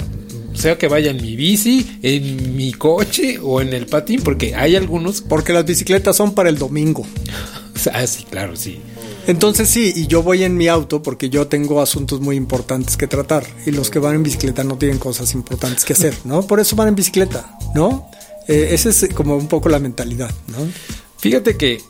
sea 0.57 0.77
que 0.77 0.87
vaya 0.87 1.11
en 1.11 1.21
mi 1.21 1.35
bici, 1.35 1.99
en 2.01 2.55
mi 2.55 2.73
coche 2.73 3.39
o 3.41 3.61
en 3.61 3.73
el 3.73 3.85
patín, 3.85 4.21
porque 4.23 4.55
hay 4.55 4.75
algunos. 4.75 5.21
Porque 5.21 5.53
las 5.53 5.65
bicicletas 5.65 6.15
son 6.15 6.33
para 6.33 6.49
el 6.49 6.57
domingo. 6.57 7.05
ah, 7.93 8.07
sí, 8.07 8.25
claro, 8.29 8.55
sí. 8.55 8.79
Entonces 9.27 9.69
sí, 9.69 9.91
y 9.93 10.07
yo 10.07 10.23
voy 10.23 10.43
en 10.43 10.55
mi 10.55 10.69
auto 10.69 11.03
porque 11.03 11.29
yo 11.29 11.47
tengo 11.47 11.81
asuntos 11.81 12.21
muy 12.21 12.37
importantes 12.37 12.95
que 12.95 13.07
tratar 13.07 13.45
y 13.65 13.71
los 13.71 13.89
que 13.89 13.99
van 13.99 14.15
en 14.15 14.23
bicicleta 14.23 14.63
no 14.63 14.77
tienen 14.77 14.99
cosas 14.99 15.33
importantes 15.33 15.83
que 15.83 15.93
hacer, 15.93 16.15
¿no? 16.23 16.43
Por 16.47 16.61
eso 16.61 16.77
van 16.77 16.87
en 16.87 16.95
bicicleta, 16.95 17.57
¿no? 17.75 18.09
Eh, 18.47 18.69
esa 18.71 18.89
es 18.89 19.09
como 19.13 19.35
un 19.35 19.47
poco 19.47 19.67
la 19.67 19.79
mentalidad, 19.79 20.31
¿no? 20.47 20.59
Fíjate 21.17 21.57
que 21.57 21.81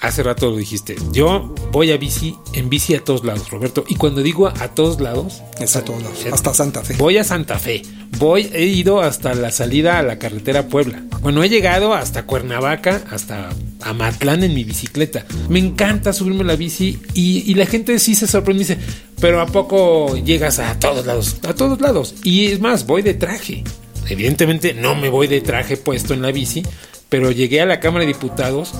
hace 0.00 0.22
rato 0.22 0.50
lo 0.50 0.56
dijiste, 0.56 0.96
yo 1.12 1.54
voy 1.72 1.92
a 1.92 1.96
bici, 1.96 2.36
en 2.52 2.68
bici 2.68 2.94
a 2.94 3.04
todos 3.04 3.24
lados, 3.24 3.50
Roberto. 3.50 3.84
Y 3.88 3.96
cuando 3.96 4.22
digo 4.22 4.48
a 4.48 4.68
todos 4.68 5.00
lados, 5.00 5.42
es 5.60 5.76
a 5.76 5.84
todos 5.84 6.02
lados, 6.02 6.26
hasta 6.32 6.54
Santa 6.54 6.82
Fe. 6.82 6.94
Voy 6.98 7.18
a 7.18 7.24
Santa 7.24 7.58
Fe, 7.58 7.82
voy, 8.18 8.50
he 8.52 8.64
ido 8.64 9.00
hasta 9.00 9.34
la 9.34 9.50
salida 9.50 9.98
a 9.98 10.02
la 10.02 10.18
carretera 10.18 10.68
Puebla. 10.68 11.02
Bueno, 11.20 11.42
he 11.42 11.48
llegado 11.48 11.94
hasta 11.94 12.24
Cuernavaca, 12.24 13.02
hasta 13.10 13.50
Amatlán 13.82 14.44
en 14.44 14.54
mi 14.54 14.64
bicicleta. 14.64 15.26
Me 15.48 15.58
encanta 15.58 16.12
subirme 16.12 16.44
la 16.44 16.56
bici 16.56 16.98
y, 17.14 17.54
la 17.54 17.66
gente 17.66 17.98
sí 17.98 18.14
se 18.14 18.26
sorprende 18.26 18.62
y 18.62 18.66
dice, 18.66 18.78
pero 19.20 19.40
¿a 19.40 19.46
poco 19.46 20.16
llegas 20.16 20.58
a 20.58 20.78
todos 20.78 21.06
lados? 21.06 21.36
A 21.46 21.54
todos 21.54 21.80
lados. 21.80 22.14
Y 22.22 22.46
es 22.46 22.60
más, 22.60 22.86
voy 22.86 23.02
de 23.02 23.14
traje. 23.14 23.64
Evidentemente 24.08 24.74
no 24.74 24.94
me 24.94 25.08
voy 25.08 25.26
de 25.26 25.40
traje 25.40 25.76
puesto 25.76 26.14
en 26.14 26.22
la 26.22 26.30
bici, 26.30 26.62
pero 27.08 27.30
llegué 27.32 27.60
a 27.60 27.66
la 27.66 27.80
Cámara 27.80 28.04
de 28.04 28.12
Diputados 28.12 28.72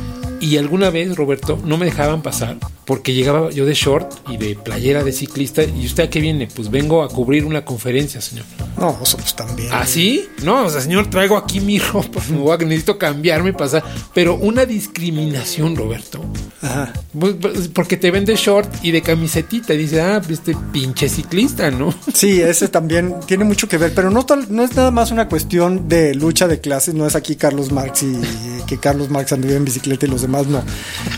Y 0.47 0.59
alguna 0.59 0.91
vez, 0.91 1.17
Roberto, 1.17 1.59
no 1.65 1.77
me 1.77 1.87
dejaban 1.87 2.23
pasar 2.23 2.57
porque 2.85 3.15
llegaba 3.15 3.51
yo 3.51 3.67
de 3.67 3.75
short 3.75 4.13
y 4.31 4.37
de 4.37 4.55
playera 4.55 5.03
de 5.03 5.11
ciclista. 5.11 5.65
¿Y 5.65 5.87
usted 5.87 6.05
a 6.05 6.11
qué 6.11 6.21
viene? 6.21 6.47
Pues 6.47 6.71
vengo 6.71 7.03
a 7.03 7.09
cubrir 7.09 7.45
una 7.45 7.65
conferencia, 7.65 8.21
señor. 8.21 8.45
No, 8.79 8.93
vosotros 8.93 9.35
también. 9.35 9.71
¿Ah, 9.73 9.85
sí? 9.87 10.29
No, 10.45 10.67
o 10.67 10.71
sea, 10.71 10.81
señor, 10.81 11.11
traigo 11.11 11.37
aquí 11.37 11.59
mi 11.59 11.79
ropa. 11.93 12.23
necesito 12.59 12.97
cambiarme, 12.97 13.55
pasar. 13.55 13.83
Pero 14.15 14.37
una 14.37 14.65
discriminación, 14.67 15.75
Roberto. 15.75 16.25
Ajá. 16.63 16.93
Pues, 17.19 17.35
pues, 17.41 17.69
porque 17.69 17.97
te 17.97 18.13
vende 18.13 18.37
short 18.37 18.73
y 18.85 18.93
de 18.93 19.03
camisetita. 19.03 19.75
Y 19.75 19.79
dice, 19.79 20.01
ah, 20.01 20.23
este 20.29 20.57
pinche 20.73 21.09
ciclista, 21.09 21.73
¿no? 21.73 21.93
Sí, 22.15 22.41
ese 22.41 22.69
también 22.69 23.17
tiene 23.27 23.43
mucho 23.43 23.67
que 23.67 23.79
ver. 23.79 23.93
Pero 23.97 24.13
no, 24.13 24.25
no 24.49 24.63
es 24.63 24.77
nada 24.77 24.93
más 24.93 25.11
una 25.11 25.29
cuestión 25.29 25.89
de 25.89 26.15
lucha 26.15 26.47
de 26.47 26.61
clases. 26.61 26.95
No 26.95 27.05
es 27.05 27.17
aquí 27.17 27.35
Carlos 27.35 27.73
Marx 27.73 28.05
y 28.05 28.21
que 28.69 28.79
Carlos 28.79 29.11
Marx 29.11 29.33
anduvo 29.33 29.55
en 29.55 29.65
bicicleta 29.65 30.07
y 30.07 30.09
los 30.09 30.23
demás 30.23 30.36
no. 30.45 30.63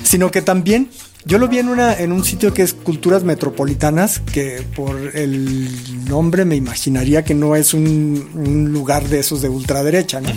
Sino 0.02 0.30
que 0.30 0.42
también 0.42 0.90
yo 1.24 1.38
lo 1.38 1.48
vi 1.48 1.58
en, 1.58 1.68
una, 1.68 1.92
en 1.94 2.12
un 2.12 2.24
sitio 2.24 2.54
que 2.54 2.62
es 2.62 2.72
Culturas 2.72 3.22
Metropolitanas, 3.22 4.20
que 4.32 4.62
por 4.74 5.14
el 5.14 5.68
nombre 6.08 6.44
me 6.46 6.56
imaginaría 6.56 7.22
que 7.22 7.34
no 7.34 7.54
es 7.54 7.74
un, 7.74 8.70
lugar 8.72 9.06
de 9.08 9.18
esos 9.18 9.42
de 9.42 9.48
ultraderecha, 9.50 10.20
¿no? 10.22 10.30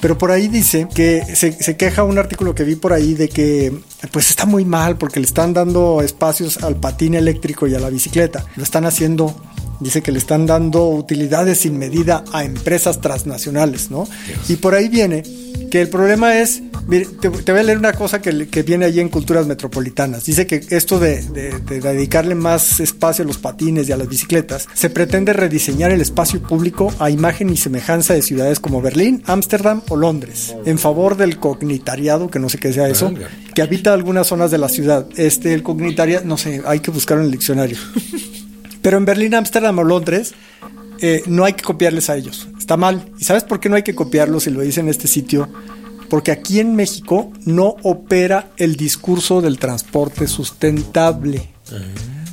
Pero 0.00 0.18
por 0.18 0.30
ahí 0.30 0.46
dice 0.46 0.86
que 0.94 1.22
se, 1.34 1.52
se, 1.52 1.76
queja 1.76 2.04
un 2.04 2.18
artículo 2.18 2.54
que 2.54 2.62
vi 2.62 2.76
por 2.76 2.92
ahí 2.92 3.14
de 3.14 3.28
que 3.28 3.72
pues 4.12 4.30
está 4.30 4.46
muy 4.46 4.64
mal 4.64 4.98
porque 4.98 5.18
le 5.18 5.26
están 5.26 5.52
dando 5.52 6.00
espacios 6.02 6.62
al 6.62 6.76
patín 6.76 7.14
eléctrico 7.14 7.66
y 7.66 7.74
a 7.74 7.80
la 7.80 7.90
bicicleta. 7.90 8.44
Lo 8.54 8.62
están 8.62 8.84
haciendo 8.84 9.34
Dice 9.80 10.02
que 10.02 10.12
le 10.12 10.18
están 10.18 10.46
dando 10.46 10.88
utilidades 10.88 11.58
sin 11.58 11.78
medida 11.78 12.24
a 12.32 12.44
empresas 12.44 13.00
transnacionales, 13.00 13.90
¿no? 13.90 14.08
Y 14.48 14.56
por 14.56 14.74
ahí 14.74 14.88
viene 14.88 15.22
que 15.70 15.80
el 15.80 15.88
problema 15.88 16.38
es, 16.38 16.62
mire, 16.86 17.06
te, 17.20 17.28
voy 17.28 17.60
a 17.60 17.62
leer 17.62 17.78
una 17.78 17.92
cosa 17.92 18.20
que, 18.20 18.62
viene 18.62 18.84
allí 18.84 19.00
en 19.00 19.08
Culturas 19.08 19.46
Metropolitanas. 19.46 20.24
Dice 20.24 20.46
que 20.46 20.60
esto 20.70 20.98
de, 20.98 21.22
dedicarle 21.22 22.34
más 22.34 22.80
espacio 22.80 23.24
a 23.24 23.26
los 23.26 23.38
patines 23.38 23.88
y 23.88 23.92
a 23.92 23.96
las 23.96 24.08
bicicletas, 24.08 24.68
se 24.74 24.90
pretende 24.90 25.32
rediseñar 25.32 25.90
el 25.90 26.00
espacio 26.00 26.42
público 26.42 26.92
a 26.98 27.10
imagen 27.10 27.50
y 27.50 27.56
semejanza 27.56 28.14
de 28.14 28.22
ciudades 28.22 28.60
como 28.60 28.80
Berlín, 28.80 29.22
Ámsterdam 29.26 29.82
o 29.88 29.96
Londres, 29.96 30.54
en 30.64 30.78
favor 30.78 31.16
del 31.16 31.38
cognitariado, 31.38 32.30
que 32.30 32.38
no 32.38 32.48
sé 32.48 32.58
qué 32.58 32.72
sea 32.72 32.88
eso, 32.88 33.12
que 33.54 33.62
habita 33.62 33.92
algunas 33.92 34.26
zonas 34.26 34.50
de 34.50 34.58
la 34.58 34.68
ciudad. 34.68 35.06
Este, 35.16 35.54
el 35.54 35.62
cognitariado, 35.62 36.24
no 36.24 36.36
sé, 36.36 36.62
hay 36.66 36.80
que 36.80 36.90
buscarlo 36.90 37.22
en 37.22 37.26
el 37.26 37.32
diccionario. 37.32 37.78
Pero 38.86 38.98
en 38.98 39.04
Berlín, 39.04 39.34
Ámsterdam 39.34 39.80
o 39.80 39.82
Londres 39.82 40.32
eh, 41.00 41.24
no 41.26 41.44
hay 41.44 41.54
que 41.54 41.64
copiarles 41.64 42.08
a 42.08 42.16
ellos. 42.16 42.46
Está 42.56 42.76
mal. 42.76 43.10
¿Y 43.18 43.24
sabes 43.24 43.42
por 43.42 43.58
qué 43.58 43.68
no 43.68 43.74
hay 43.74 43.82
que 43.82 43.96
copiarlos? 43.96 44.46
Y 44.46 44.50
lo 44.50 44.60
dice 44.60 44.78
en 44.78 44.88
este 44.88 45.08
sitio. 45.08 45.48
Porque 46.08 46.30
aquí 46.30 46.60
en 46.60 46.76
México 46.76 47.32
no 47.44 47.74
opera 47.82 48.52
el 48.58 48.76
discurso 48.76 49.40
del 49.40 49.58
transporte 49.58 50.28
sustentable. 50.28 51.48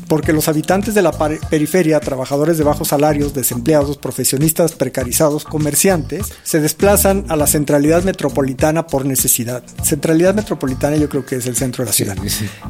Porque 0.08 0.34
los 0.34 0.48
habitantes 0.48 0.94
de 0.94 1.02
la 1.02 1.12
periferia, 1.12 2.00
trabajadores 2.00 2.58
de 2.58 2.64
bajos 2.64 2.90
salarios, 2.90 3.34
desempleados, 3.34 3.98
profesionistas 3.98 4.74
precarizados, 4.74 5.44
comerciantes, 5.44 6.34
se 6.44 6.60
desplazan 6.60 7.26
a 7.30 7.36
la 7.36 7.48
centralidad 7.48 8.04
metropolitana 8.04 8.88
por 8.88 9.06
necesidad. 9.06 9.64
Centralidad 9.84 10.34
metropolitana 10.34 10.98
yo 10.98 11.10
creo 11.10 11.26
que 11.26 11.38
es 11.38 11.46
el 11.48 11.56
centro 11.56 11.84
de 11.84 11.90
la 11.90 11.94
ciudad. 11.94 12.18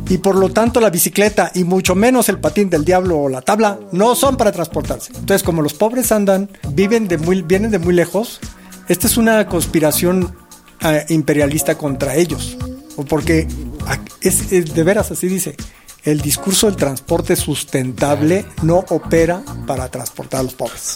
Y 0.10 0.18
por 0.20 0.36
lo 0.36 0.50
tanto 0.50 0.80
la 0.80 0.90
bicicleta 0.90 1.52
y 1.54 1.63
mucho 1.63 1.96
menos 1.96 2.30
el 2.30 2.40
patín 2.40 2.70
del 2.70 2.86
diablo 2.86 3.20
o 3.20 3.30
la 3.30 3.42
tabla 3.42 3.80
no 3.92 4.16
son 4.16 4.38
para 4.38 4.52
transportarse. 4.52 5.12
Entonces 5.13 5.44
como 5.44 5.62
los 5.62 5.74
pobres 5.74 6.12
andan, 6.12 6.50
viven 6.70 7.08
de 7.08 7.18
muy, 7.18 7.42
vienen 7.42 7.72
de 7.72 7.80
muy 7.80 7.94
lejos, 7.94 8.40
esta 8.88 9.08
es 9.08 9.18
una 9.18 9.48
conspiración 9.48 10.36
eh, 10.82 11.06
imperialista 11.10 11.75
contra 11.78 12.16
ellos. 12.16 12.58
O 12.96 13.06
porque 13.06 13.48
es 14.22 14.50
de 14.50 14.84
veras 14.84 15.10
así 15.12 15.28
dice 15.28 15.56
el 16.03 16.22
discurso 16.22 16.67
del 16.67 16.75
transporte 16.75 17.36
sustentable 17.36 18.45
no 18.62 18.83
opera 18.89 19.41
para 19.65 19.89
transportar 19.89 20.41
a 20.41 20.43
los 20.43 20.53
pobres. 20.53 20.95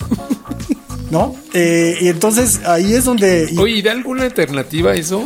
¿No? 1.11 1.35
Eh, 1.53 1.97
y 2.01 2.07
entonces 2.09 2.59
ahí 2.65 2.93
es 2.93 3.05
donde... 3.05 3.49
Oye, 3.57 3.75
¿y 3.75 3.81
da 3.81 3.93
alguna 3.93 4.23
alternativa 4.23 4.91
a 4.91 4.95
eso? 4.95 5.23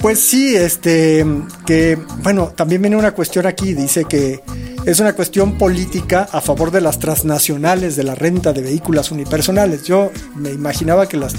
Pues 0.00 0.20
sí, 0.20 0.54
este, 0.56 1.26
que, 1.66 1.98
bueno, 2.22 2.52
también 2.56 2.80
viene 2.80 2.96
una 2.96 3.12
cuestión 3.12 3.44
aquí, 3.46 3.74
dice 3.74 4.04
que 4.04 4.40
es 4.86 4.98
una 4.98 5.12
cuestión 5.12 5.58
política 5.58 6.26
a 6.32 6.40
favor 6.40 6.70
de 6.70 6.80
las 6.80 6.98
transnacionales 6.98 7.96
de 7.96 8.04
la 8.04 8.14
renta 8.14 8.54
de 8.54 8.62
vehículos 8.62 9.10
unipersonales. 9.10 9.84
Yo 9.84 10.10
me 10.36 10.50
imaginaba 10.50 11.06
que 11.06 11.18
las 11.18 11.34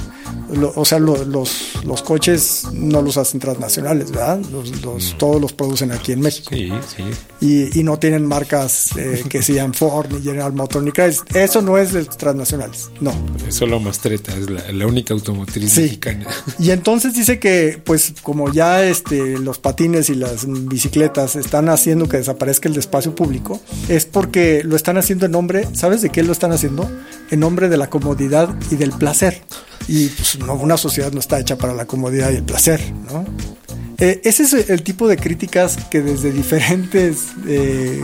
o 0.75 0.85
sea, 0.85 0.99
los, 0.99 1.27
los 1.83 2.01
coches 2.01 2.67
no 2.73 3.01
los 3.01 3.17
hacen 3.17 3.39
transnacionales, 3.39 4.11
¿verdad? 4.11 4.39
Los, 4.51 5.17
Todos 5.17 5.41
los 5.41 5.53
producen 5.53 5.91
aquí 5.91 6.11
en 6.11 6.21
México. 6.21 6.49
Sí, 6.51 6.71
sí. 6.95 7.03
Y, 7.39 7.79
y 7.79 7.83
no 7.83 7.97
tienen 7.97 8.25
marcas 8.25 8.89
eh, 8.97 9.23
que 9.29 9.41
sean 9.41 9.73
Ford, 9.73 10.11
ni 10.11 10.21
General 10.21 10.53
Motors, 10.53 10.83
ni 10.83 10.91
Chrysler. 10.91 11.37
Eso 11.37 11.61
no 11.61 11.77
es 11.77 11.93
de 11.93 12.05
transnacionales, 12.05 12.89
no. 12.99 13.13
Es 13.47 13.55
solo 13.55 13.79
Mastreta, 13.79 14.35
es 14.35 14.49
la, 14.49 14.85
única 14.85 15.13
automotriz 15.13 15.77
mexicana. 15.77 16.25
Y 16.59 16.71
entonces 16.71 17.13
dice 17.13 17.39
que, 17.39 17.81
pues, 17.83 18.13
como 18.21 18.51
ya 18.51 18.83
este, 18.83 19.37
los 19.37 19.59
patines 19.59 20.09
y 20.09 20.15
las 20.15 20.45
bicicletas 20.47 21.35
están 21.35 21.69
haciendo 21.69 22.09
que 22.09 22.17
desaparezca 22.17 22.69
el 22.69 22.77
espacio 22.77 23.15
público, 23.15 23.59
es 23.87 24.05
porque 24.05 24.63
lo 24.63 24.75
están 24.75 24.97
haciendo 24.97 25.25
en 25.25 25.31
nombre, 25.31 25.67
¿sabes 25.73 26.01
de 26.01 26.09
qué 26.09 26.23
lo 26.23 26.31
están 26.31 26.51
haciendo? 26.51 26.89
En 27.29 27.39
nombre 27.39 27.69
de 27.69 27.77
la 27.77 27.89
comodidad 27.89 28.53
y 28.69 28.75
del 28.75 28.91
placer. 28.91 29.41
Y 29.87 30.07
pues, 30.07 30.39
no, 30.39 30.53
una 30.53 30.77
sociedad 30.77 31.11
no 31.11 31.19
está 31.19 31.39
hecha 31.39 31.57
para 31.57 31.73
la 31.73 31.85
comodidad 31.85 32.31
y 32.31 32.37
el 32.37 32.43
placer, 32.43 32.93
¿no? 33.11 33.25
Eh, 34.01 34.19
ese 34.23 34.41
es 34.41 34.53
el 34.71 34.81
tipo 34.81 35.07
de 35.07 35.15
críticas 35.15 35.77
que 35.91 36.01
desde 36.01 36.31
diferentes 36.31 37.27
eh, 37.47 38.01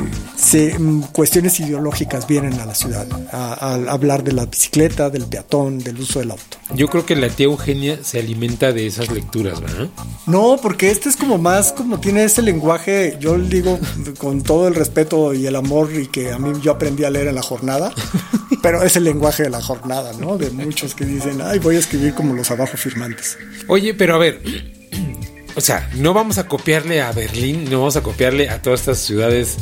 mm, 0.78 1.02
cuestiones 1.12 1.60
ideológicas 1.60 2.28
vienen 2.28 2.54
a 2.60 2.68
la 2.68 2.76
ciudad, 2.76 3.08
a, 3.32 3.74
hablar 3.92 4.24
de 4.24 4.32
la 4.32 4.46
bicicleta, 4.46 5.10
del 5.10 5.26
peatón, 5.26 5.80
del 5.80 5.98
uso 5.98 6.20
del 6.20 6.30
auto. 6.30 6.60
Yo 6.76 6.88
creo 6.88 7.04
que 7.04 7.16
la 7.16 7.30
tía 7.30 7.48
Eugenia 7.48 7.98
se 8.04 8.20
alimenta 8.20 8.74
de 8.74 8.86
esas 8.86 9.10
lecturas, 9.10 9.60
¿verdad? 9.60 9.88
No, 10.28 10.60
porque 10.62 10.92
este 10.92 11.10
es 11.10 11.18
como 11.18 11.40
más, 11.40 11.72
como 11.72 12.00
tiene 12.00 12.26
ese 12.26 12.44
lenguaje, 12.44 13.18
yo 13.20 13.36
digo 13.40 13.80
con 14.20 14.44
todo 14.44 14.68
el 14.68 14.76
respeto 14.76 15.34
y 15.34 15.48
el 15.48 15.56
amor 15.56 15.92
y 15.92 16.06
que 16.06 16.32
a 16.32 16.38
mí 16.38 16.60
yo 16.62 16.74
aprendí 16.74 17.06
a 17.06 17.10
leer 17.10 17.26
en 17.26 17.34
la 17.34 17.42
jornada, 17.42 17.92
pero 18.62 18.84
es 18.84 18.96
el 18.98 19.04
lenguaje 19.04 19.42
de 19.42 19.50
la 19.50 19.64
jornada, 19.64 20.14
¿no? 20.20 20.38
De 20.38 20.52
muchos 20.52 20.94
que 20.94 21.06
dicen, 21.06 21.42
ay, 21.42 21.58
voy 21.58 21.76
a 21.76 21.80
escribir 21.80 22.14
como 22.14 22.36
los 22.36 22.52
abajo 22.52 22.78
firmantes. 22.78 23.36
Oye, 23.68 23.96
pero 23.96 24.14
a 24.14 24.20
ver, 24.20 24.77
o 25.58 25.62
sea, 25.62 25.90
no 25.96 26.14
vamos 26.14 26.38
a 26.38 26.48
copiarle 26.48 27.02
a 27.02 27.12
Berlín, 27.12 27.66
no 27.66 27.80
vamos 27.80 27.96
a 27.96 28.04
copiarle 28.04 28.48
a 28.48 28.62
todas 28.62 28.82
estas 28.82 29.00
ciudades. 29.00 29.58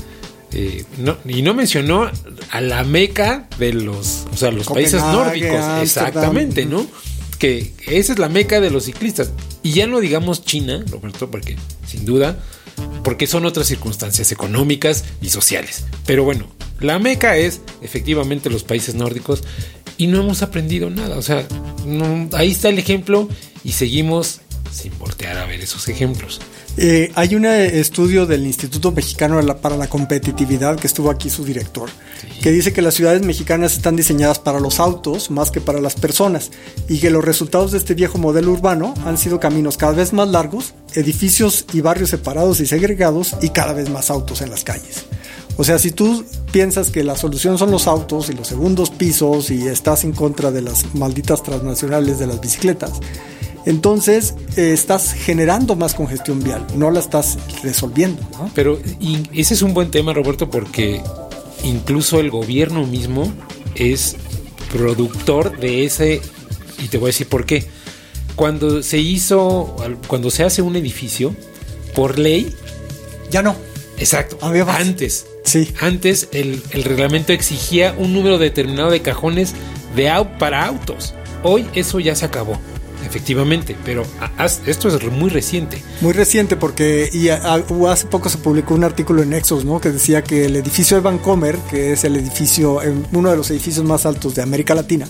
Eh, 0.52 0.84
y 1.26 1.42
no 1.42 1.54
mencionó 1.54 2.12
a 2.52 2.62
la 2.62 2.84
meca 2.84 3.48
de 3.58 3.72
los, 3.72 4.26
o 4.34 4.36
sea, 4.36 4.52
los 4.52 4.68
países 4.68 5.02
nórdicos. 5.02 5.64
Exactamente, 5.82 6.66
¿no? 6.66 6.86
Que 7.40 7.74
esa 7.88 8.12
es 8.12 8.20
la 8.20 8.28
meca 8.28 8.60
de 8.60 8.72
los 8.72 8.84
ciclistas. 8.84 9.32
Y 9.64 9.72
ya 9.72 9.88
no 9.88 10.02
digamos 10.02 10.44
China, 10.44 10.84
Roberto, 10.92 11.32
porque 11.32 11.56
sin 11.88 12.04
duda, 12.04 12.38
porque 13.06 13.26
son 13.26 13.46
otras 13.46 13.68
circunstancias 13.68 14.34
económicas 14.34 15.06
y 15.22 15.30
sociales. 15.30 15.86
Pero 16.06 16.26
bueno, 16.26 16.46
la 16.82 17.00
meca 17.00 17.38
es 17.38 17.62
efectivamente 17.82 18.50
los 18.50 18.66
países 18.66 18.96
nórdicos 18.96 19.44
y 19.98 20.08
no 20.08 20.20
hemos 20.20 20.42
aprendido 20.42 20.90
nada. 20.90 21.18
O 21.18 21.22
sea, 21.22 21.48
ahí 22.34 22.52
está 22.52 22.68
el 22.68 22.80
ejemplo 22.80 23.30
y 23.64 23.72
seguimos 23.72 24.42
sin 24.76 24.98
voltear 25.00 25.38
a 25.38 25.46
ver 25.46 25.62
esos 25.62 25.88
ejemplos. 25.88 26.42
Eh, 26.78 27.12
hay 27.16 27.36
un 27.36 27.46
estudio 27.46 28.26
del 28.26 28.46
Instituto 28.46 28.92
Mexicano 28.92 29.42
para 29.58 29.78
la 29.78 29.88
Competitividad, 29.88 30.78
que 30.78 30.88
estuvo 30.88 31.10
aquí 31.10 31.30
su 31.30 31.46
director, 31.46 31.90
que 32.42 32.52
dice 32.52 32.74
que 32.74 32.82
las 32.82 32.96
ciudades 32.96 33.22
mexicanas 33.24 33.74
están 33.74 33.96
diseñadas 33.96 34.40
para 34.40 34.60
los 34.60 34.80
autos 34.80 35.32
más 35.32 35.52
que 35.52 35.62
para 35.62 35.80
las 35.80 35.96
personas 35.96 36.52
y 36.90 37.00
que 37.00 37.10
los 37.10 37.24
resultados 37.24 37.72
de 37.72 37.78
este 37.78 37.94
viejo 37.94 38.18
modelo 38.18 38.52
urbano 38.52 38.94
han 39.06 39.18
sido 39.18 39.40
caminos 39.40 39.78
cada 39.78 39.94
vez 39.94 40.12
más 40.12 40.28
largos, 40.28 40.74
edificios 40.94 41.66
y 41.72 41.80
barrios 41.82 42.10
separados 42.10 42.60
y 42.60 42.66
segregados 42.66 43.36
y 43.42 43.50
cada 43.50 43.74
vez 43.74 43.90
más 43.90 44.10
autos 44.10 44.42
en 44.42 44.50
las 44.50 44.64
calles. 44.64 45.06
O 45.58 45.64
sea, 45.64 45.80
si 45.80 45.92
tú 45.92 46.26
piensas 46.52 46.90
que 46.90 47.04
la 47.04 47.16
solución 47.16 47.58
son 47.58 47.72
los 47.72 47.88
autos 47.88 48.30
y 48.30 48.34
los 48.34 48.48
segundos 48.48 48.90
pisos 48.90 49.50
y 49.52 49.68
estás 49.68 50.04
en 50.04 50.12
contra 50.12 50.52
de 50.52 50.62
las 50.62 50.94
malditas 50.96 51.44
transnacionales 51.44 52.20
de 52.20 52.28
las 52.28 52.42
bicicletas, 52.42 52.92
entonces 53.66 54.36
eh, 54.58 54.72
estás 54.74 55.14
generando 55.14 55.76
más 55.76 55.96
congestión 55.96 56.44
vial, 56.44 56.66
no 56.76 56.92
la 56.92 57.00
estás 57.00 57.38
resolviendo. 57.64 58.22
Pero 58.54 58.80
ese 59.34 59.54
es 59.54 59.62
un 59.62 59.74
buen 59.74 59.92
tema, 59.92 60.14
Roberto, 60.14 60.50
porque 60.50 61.02
incluso 61.64 62.20
el 62.20 62.30
gobierno 62.30 62.86
mismo 62.86 63.32
es 63.76 64.16
productor 64.72 65.58
de 65.58 65.86
ese, 65.86 66.22
y 66.84 66.88
te 66.88 66.98
voy 66.98 67.08
a 67.08 67.10
decir 67.10 67.28
por 67.28 67.46
qué. 67.46 67.66
Cuando 68.36 68.84
se 68.84 68.98
hizo, 68.98 69.76
cuando 70.08 70.30
se 70.30 70.44
hace 70.44 70.62
un 70.62 70.76
edificio, 70.76 71.36
por 71.96 72.20
ley... 72.20 72.54
Ya 73.32 73.42
no. 73.42 73.56
Exacto. 73.98 74.38
Antes. 74.42 75.26
Sí. 75.44 75.74
Antes 75.80 76.28
el, 76.32 76.62
reglamento 76.72 77.34
exigía 77.34 77.96
un 77.98 78.14
número 78.14 78.38
determinado 78.38 78.92
de 78.92 79.02
cajones 79.02 79.54
de, 79.96 80.12
para 80.38 80.66
autos. 80.66 81.14
Hoy 81.44 81.66
eso 81.74 82.00
ya 82.00 82.16
se 82.16 82.26
acabó. 82.26 82.60
Efectivamente, 83.06 83.76
pero 83.86 84.04
esto 84.66 84.88
es 84.88 85.12
muy 85.12 85.30
reciente. 85.30 85.82
Muy 86.02 86.14
reciente 86.14 86.56
porque 86.56 87.10
y 87.12 87.30
hace 87.30 88.08
poco 88.08 88.30
se 88.30 88.38
publicó 88.38 88.74
un 88.74 88.84
artículo 88.84 89.24
en 89.24 89.30
Nexos, 89.30 89.66
¿no? 89.66 89.80
Que 89.80 89.92
decía 89.92 90.24
que 90.24 90.46
el 90.46 90.56
edificio 90.56 90.98
de 90.98 91.02
Vancomer, 91.02 91.58
que 91.70 91.94
es 91.94 92.04
el 92.04 92.16
edificio, 92.16 92.80
uno 93.14 93.32
de 93.32 93.38
los 93.38 93.50
edificios 93.52 93.86
más 93.86 94.06
altos 94.06 94.36
de 94.36 94.42
América 94.42 94.76
Latina, 94.76 95.08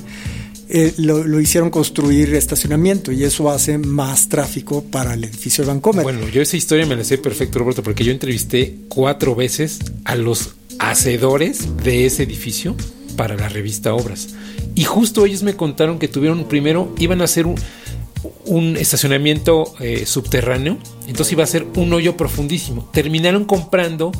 eh, 0.67 0.93
lo, 0.97 1.39
hicieron 1.39 1.69
construir 1.69 2.33
estacionamiento 2.33 3.11
y 3.11 3.23
eso 3.23 3.51
hace 3.51 3.77
más 3.77 4.29
tráfico 4.29 4.83
para 4.83 5.13
el 5.13 5.23
edificio 5.23 5.63
de 5.63 5.67
Vancomer. 5.67 6.03
Bueno, 6.03 6.27
yo 6.27 6.41
esa 6.41 6.57
historia 6.57 6.87
me 6.87 6.95
la 6.95 7.03
sé 7.03 7.19
perfecto, 7.19 7.59
Roberto, 7.59 7.83
porque 7.83 8.03
yo 8.03 8.11
entrevisté 8.11 8.75
cuatro 8.89 9.35
veces 9.35 9.79
a 10.05 10.15
los 10.15 10.55
hacedores 10.79 11.77
de 11.83 12.07
ese 12.07 12.23
edificio 12.23 12.75
para 13.15 13.36
la 13.36 13.50
revista 13.50 13.93
Obras. 13.93 14.29
Y 14.75 14.84
justo 14.84 15.25
ellos 15.25 15.43
me 15.43 15.55
contaron 15.55 16.00
que 16.00 16.07
tuvieron 16.07 16.45
primero, 16.45 16.93
iban 16.98 17.22
a 17.22 17.25
hacer 17.25 17.45
un, 17.45 18.77
estacionamiento 18.77 19.74
eh, 19.79 20.05
subterráneo, 20.05 20.77
entonces 21.07 21.34
iba 21.34 21.43
a 21.43 21.48
ser 21.48 21.65
un 21.75 21.93
hoyo 21.93 22.17
profundísimo. 22.17 22.89
Terminaron 22.91 23.45
comprando 23.45 24.12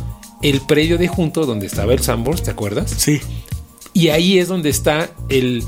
el 0.42 0.62
predio 0.62 0.98
de 0.98 1.08
junto 1.08 1.46
donde 1.46 1.66
estaba 1.66 1.94
el 1.94 2.00
Sambors, 2.00 2.44
¿te 2.44 2.52
acuerdas? 2.52 2.94
Sí. 2.98 3.20
Y 3.94 4.10
ahí 4.10 4.40
es 4.40 4.48
donde 4.48 4.70
está 4.70 5.10
el, 5.30 5.64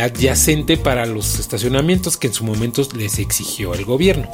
adyacente 0.00 0.76
para 0.76 1.06
los 1.06 1.38
estacionamientos 1.38 2.16
que 2.16 2.28
en 2.28 2.34
su 2.34 2.44
momento 2.44 2.86
les 2.96 3.18
exigió 3.18 3.74
el 3.74 3.84
gobierno. 3.84 4.28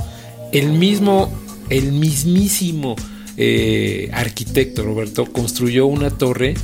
El 0.53 0.71
mismo, 0.71 1.31
el 1.69 1.93
mismísimo 1.93 2.97
eh, 3.37 4.09
arquitecto 4.13 4.83
Roberto 4.83 5.27
construyó 5.27 5.87
una 5.87 6.11
torre 6.11 6.55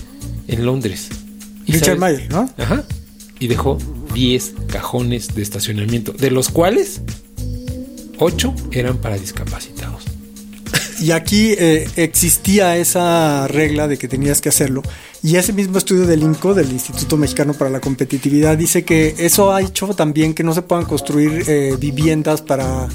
en 0.48 0.64
Londres. 0.64 1.08
Richard 1.66 1.98
Mayer, 1.98 2.30
¿no? 2.30 2.48
Ajá 2.58 2.84
y 3.42 3.48
dejó 3.48 3.76
10 4.14 4.54
cajones 4.68 5.34
de 5.34 5.42
estacionamiento, 5.42 6.12
de 6.12 6.30
los 6.30 6.48
cuales 6.48 7.00
8 8.18 8.54
eran 8.70 8.98
para 8.98 9.18
discapacitados. 9.18 10.04
Y 11.00 11.10
aquí 11.10 11.52
eh, 11.58 11.88
existía 11.96 12.76
esa 12.76 13.48
regla 13.48 13.88
de 13.88 13.98
que 13.98 14.06
tenías 14.06 14.40
que 14.40 14.48
hacerlo. 14.48 14.82
Y 15.24 15.34
ese 15.34 15.52
mismo 15.52 15.78
estudio 15.78 16.06
del 16.06 16.22
INCO, 16.22 16.54
del 16.54 16.70
Instituto 16.70 17.16
Mexicano 17.16 17.52
para 17.54 17.68
la 17.68 17.80
Competitividad, 17.80 18.56
dice 18.56 18.84
que 18.84 19.16
eso 19.18 19.52
ha 19.52 19.60
hecho 19.60 19.88
también 19.88 20.34
que 20.34 20.44
no 20.44 20.54
se 20.54 20.62
puedan 20.62 20.84
construir 20.84 21.42
eh, 21.48 21.76
viviendas 21.80 22.42
para 22.42 22.88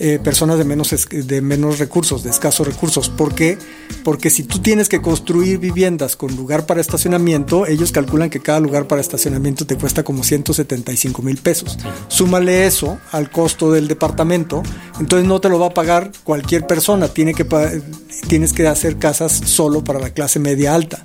eh, 0.00 0.18
personas 0.18 0.58
de 0.58 0.64
menos, 0.64 0.92
de 1.08 1.40
menos 1.40 1.78
recursos, 1.78 2.24
de 2.24 2.30
escasos 2.30 2.66
recursos. 2.66 3.08
¿Por 3.10 3.32
qué? 3.36 3.58
Porque 4.04 4.30
si 4.30 4.44
tú 4.44 4.58
tienes 4.58 4.88
que 4.88 5.00
construir 5.00 5.58
viviendas 5.58 6.14
con 6.14 6.36
lugar 6.36 6.66
para 6.66 6.80
estacionamiento, 6.80 7.66
ellos 7.66 7.90
calculan 7.90 8.30
que 8.30 8.40
cada 8.40 8.60
lugar 8.60 8.86
para 8.86 9.00
estacionamiento 9.00 9.66
te 9.66 9.76
cuesta 9.76 10.04
como 10.04 10.22
175 10.22 11.22
mil 11.22 11.38
pesos. 11.38 11.78
Súmale 12.08 12.66
eso 12.66 12.98
al 13.10 13.30
costo 13.30 13.72
del 13.72 13.88
departamento, 13.88 14.62
entonces 15.00 15.26
no 15.26 15.40
te 15.40 15.48
lo 15.48 15.58
va 15.58 15.68
a 15.68 15.74
pagar 15.74 16.12
cualquier 16.22 16.66
persona, 16.66 17.08
tienes 17.08 18.52
que 18.52 18.68
hacer 18.68 18.98
casas 18.98 19.32
solo 19.32 19.82
para 19.82 19.98
la 19.98 20.10
clase 20.10 20.38
media 20.38 20.74
alta. 20.74 21.04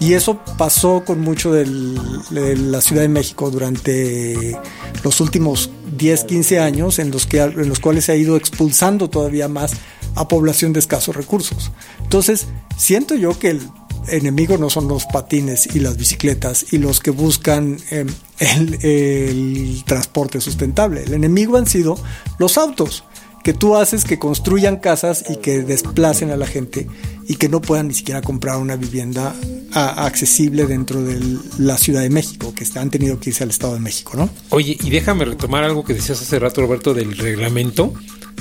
Y 0.00 0.14
eso 0.14 0.40
pasó 0.56 1.04
con 1.04 1.20
mucho 1.20 1.52
de 1.52 1.66
la 1.66 2.80
Ciudad 2.80 3.02
de 3.02 3.08
México 3.08 3.50
durante 3.50 4.58
los 5.04 5.20
últimos 5.20 5.70
10, 5.98 6.24
15 6.24 6.58
años, 6.58 6.98
en 6.98 7.10
los, 7.10 7.26
que, 7.26 7.40
en 7.40 7.68
los 7.68 7.80
cuales 7.80 8.06
se 8.06 8.12
ha 8.12 8.16
ido 8.16 8.36
expulsando 8.36 9.10
todavía 9.10 9.46
más 9.48 9.72
a 10.14 10.28
población 10.28 10.72
de 10.72 10.80
escasos 10.80 11.16
recursos. 11.16 11.70
Entonces, 12.02 12.46
siento 12.76 13.14
yo 13.14 13.38
que 13.38 13.50
el 13.50 13.60
enemigo 14.08 14.58
no 14.58 14.70
son 14.70 14.88
los 14.88 15.06
patines 15.06 15.74
y 15.74 15.80
las 15.80 15.96
bicicletas 15.96 16.72
y 16.72 16.78
los 16.78 17.00
que 17.00 17.10
buscan 17.10 17.78
em, 17.90 18.08
el 18.82 19.82
transporte 19.86 20.40
sustentable. 20.40 21.02
El 21.04 21.14
enemigo 21.14 21.56
han 21.56 21.66
sido 21.66 21.98
los 22.38 22.58
autos 22.58 23.04
que 23.42 23.54
tú 23.54 23.76
haces 23.76 24.04
que 24.04 24.18
construyan 24.18 24.76
casas 24.76 25.24
y 25.28 25.36
que 25.36 25.62
desplacen 25.62 26.30
a 26.30 26.36
la 26.36 26.46
gente 26.46 26.86
y 27.26 27.36
que 27.36 27.48
no 27.48 27.60
puedan 27.60 27.88
ni 27.88 27.94
siquiera 27.94 28.20
comprar 28.20 28.58
una 28.58 28.76
vivienda 28.76 29.34
accesible 29.72 30.66
dentro 30.66 31.02
de 31.02 31.38
la 31.58 31.78
Ciudad 31.78 32.02
de 32.02 32.10
México, 32.10 32.52
que 32.54 32.66
han 32.78 32.90
tenido 32.90 33.18
que 33.20 33.30
irse 33.30 33.44
al 33.44 33.50
Estado 33.50 33.74
de 33.74 33.80
México, 33.80 34.12
¿no? 34.16 34.28
Oye, 34.50 34.76
y 34.82 34.90
déjame 34.90 35.24
retomar 35.24 35.64
algo 35.64 35.84
que 35.84 35.94
decías 35.94 36.20
hace 36.20 36.38
rato, 36.38 36.60
Roberto, 36.60 36.92
del 36.92 37.16
reglamento 37.16 37.94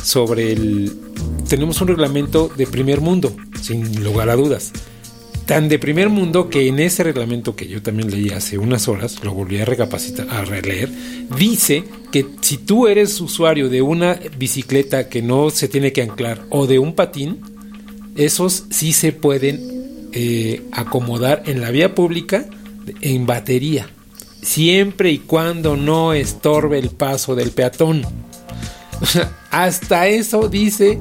sobre 0.03 0.51
el... 0.51 0.97
Tenemos 1.49 1.81
un 1.81 1.88
reglamento 1.89 2.49
de 2.55 2.67
primer 2.67 3.01
mundo, 3.01 3.35
sin 3.62 4.03
lugar 4.03 4.29
a 4.29 4.35
dudas 4.35 4.71
tan 5.49 5.67
de 5.67 5.79
primer 5.79 6.09
mundo 6.09 6.47
que 6.47 6.67
en 6.67 6.77
ese 6.77 7.03
reglamento 7.03 7.55
que 7.55 7.67
yo 7.67 7.81
también 7.81 8.12
leí 8.12 8.29
hace 8.29 8.59
unas 8.59 8.88
horas, 8.88 9.23
lo 9.23 9.33
volví 9.33 9.57
a 9.57 9.65
recapacitar, 9.65 10.29
a 10.29 10.45
releer, 10.45 10.91
dice 11.39 11.85
que 12.12 12.23
si 12.39 12.57
tú 12.57 12.88
eres 12.88 13.19
usuario 13.19 13.67
de 13.67 13.81
una 13.81 14.19
bicicleta 14.38 15.09
que 15.09 15.23
no 15.23 15.49
se 15.49 15.67
tiene 15.67 15.91
que 15.91 16.03
anclar 16.03 16.43
o 16.51 16.67
de 16.67 16.77
un 16.77 16.93
patín, 16.93 17.41
esos 18.15 18.65
sí 18.69 18.93
se 18.93 19.12
pueden 19.12 20.09
eh, 20.12 20.62
acomodar 20.71 21.41
en 21.47 21.62
la 21.62 21.71
vía 21.71 21.95
pública 21.95 22.45
en 23.01 23.25
batería, 23.25 23.89
siempre 24.43 25.09
y 25.09 25.17
cuando 25.17 25.75
no 25.75 26.13
estorbe 26.13 26.77
el 26.77 26.91
paso 26.91 27.33
del 27.33 27.49
peatón. 27.49 28.03
hasta 29.49 30.07
eso 30.07 30.47
dice 30.47 30.99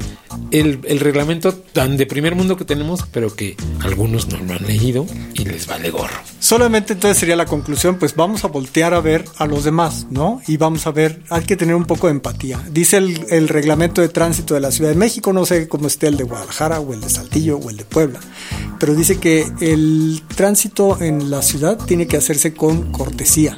el, 0.51 1.01
reglamento 1.01 1.53
tan 1.53 1.97
de 1.97 2.07
primer 2.07 2.35
mundo 2.35 2.57
que 2.57 2.65
tenemos, 2.65 3.05
pero 3.13 3.35
que 3.35 3.57
algunos 3.81 4.29
no 4.29 4.39
lo 4.39 4.55
han 4.55 4.67
leído 4.67 5.07
y 5.35 5.45
les 5.45 5.67
vale 5.67 5.91
gorro. 5.91 6.15
Solamente 6.41 6.95
entonces 6.95 7.19
sería 7.19 7.37
la 7.37 7.47
conclusión, 7.47 7.99
pues 7.99 8.15
vamos 8.15 8.45
a 8.45 8.49
voltear 8.49 8.95
a 8.95 9.01
ver 9.01 9.25
a 9.37 9.47
los 9.47 9.65
demás, 9.65 10.07
¿no? 10.11 10.41
Y 10.47 10.57
vamos 10.57 10.87
a 10.87 10.91
ver, 10.91 11.23
hay 11.31 11.45
que 11.45 11.57
tener 11.57 11.75
un 11.75 11.85
poco 11.85 12.07
de 12.07 12.15
empatía. 12.15 12.63
Dice 12.71 12.97
el, 12.99 13.27
el 13.31 13.49
reglamento 13.49 14.01
de 14.01 14.09
tránsito 14.09 14.55
de 14.55 14.61
la 14.61 14.71
Ciudad 14.71 14.91
de 14.91 14.97
México, 14.97 15.33
no 15.33 15.45
sé 15.45 15.69
cómo 15.69 15.87
esté 15.87 16.09
el 16.09 16.17
de 16.17 16.25
Guadalajara 16.25 16.81
o 16.81 16.95
el 16.95 17.01
de 17.01 17.11
Saltillo 17.11 17.59
o 17.59 17.71
el 17.71 17.77
de 17.77 17.85
Puebla, 17.85 18.21
pero 18.79 18.95
dice 18.95 19.19
que 19.19 19.47
el 19.61 20.23
tránsito 20.35 21.01
en 21.01 21.31
la 21.31 21.43
ciudad 21.43 21.79
tiene 21.85 22.07
que 22.07 22.17
hacerse 22.17 22.55
con 22.55 22.93
cortesía. 22.93 23.57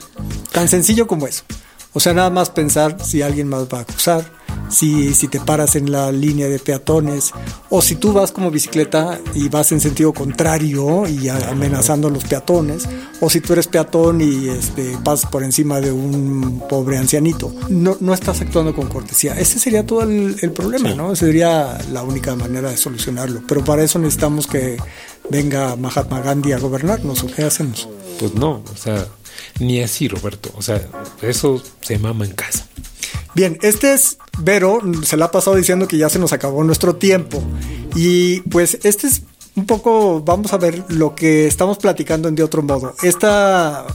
Tan 0.53 0.69
sencillo 0.69 1.07
como 1.07 1.27
eso. 1.27 1.45
O 1.93 2.01
sea, 2.01 2.13
nada 2.13 2.31
más 2.31 2.51
pensar 2.51 2.97
si 3.05 3.23
alguien 3.23 3.49
más 3.49 3.65
va 3.65 3.81
a 3.81 3.85
cruzar, 3.85 4.40
si, 4.71 5.15
si 5.15 5.29
te 5.29 5.41
paras 5.41 5.77
en 5.77 5.91
la 5.91 6.13
línea 6.13 6.49
de 6.49 6.59
peatones, 6.59 7.33
o 7.69 7.83
si 7.83 7.97
tú 7.97 8.13
vas 8.13 8.33
como 8.33 8.51
bicicleta 8.51 9.21
y 9.35 9.49
vas 9.49 9.73
en 9.73 9.81
sentido 9.81 10.13
contrario 10.13 11.07
y 11.09 11.29
amenazando 11.29 12.09
a 12.09 12.11
los 12.11 12.25
peatones, 12.25 12.89
o 13.21 13.29
si 13.29 13.41
tú 13.41 13.53
eres 13.53 13.67
peatón 13.67 14.21
y 14.21 14.49
este, 14.49 14.97
pasas 15.05 15.31
por 15.31 15.43
encima 15.43 15.81
de 15.81 15.93
un 15.93 16.63
pobre 16.69 16.99
ancianito. 16.99 17.53
No, 17.69 17.97
no 18.01 18.15
estás 18.15 18.41
actuando 18.41 18.75
con 18.75 18.89
cortesía. 18.89 19.39
Ese 19.39 19.59
sería 19.59 19.85
todo 19.85 20.03
el, 20.03 20.35
problema, 20.53 20.95
¿no? 20.95 21.13
Esa 21.13 21.27
sería 21.27 21.79
la 21.93 22.03
única 22.03 22.35
manera 22.35 22.71
de 22.71 22.77
solucionarlo. 22.77 23.43
Pero 23.47 23.65
para 23.65 23.83
eso 23.83 23.99
necesitamos 23.99 24.47
que 24.47 24.77
venga 25.29 25.77
Mahatma 25.77 26.21
Gandhi 26.21 26.53
a 26.53 26.59
gobernarnos, 26.59 27.23
¿o 27.23 27.27
qué 27.27 27.43
hacemos? 27.45 27.89
Pues 28.19 28.35
no, 28.35 28.63
o 28.71 28.77
sea 28.77 29.07
ni 29.59 29.83
así, 29.83 30.09
Roberto. 30.09 30.51
O 30.57 30.63
sea, 30.63 30.83
eso 31.23 31.63
se 31.81 31.99
mama 31.99 32.25
en 32.25 32.33
casa. 32.33 32.67
Bien, 33.35 33.59
este 33.63 33.93
es 33.93 34.19
Vero, 34.39 34.81
se 35.03 35.17
la 35.17 35.27
ha 35.27 35.31
pasado 35.31 35.57
diciendo 35.57 35.87
que 35.87 35.99
ya 35.99 36.09
se 36.09 36.19
nos 36.19 36.33
acabó 36.33 36.65
nuestro 36.65 36.97
tiempo. 36.97 37.43
Y 37.95 38.41
pues 38.43 38.79
este 38.83 39.07
es 39.07 39.23
un 39.57 39.67
poco, 39.67 40.21
vamos 40.21 40.53
a 40.53 40.59
ver 40.59 40.85
lo 40.89 41.15
que 41.15 41.47
estamos 41.47 41.79
platicando 41.79 42.29
en 42.29 42.35
de 42.35 42.43
otro 42.43 42.63
modo. 42.63 42.95
Esta 43.03 43.87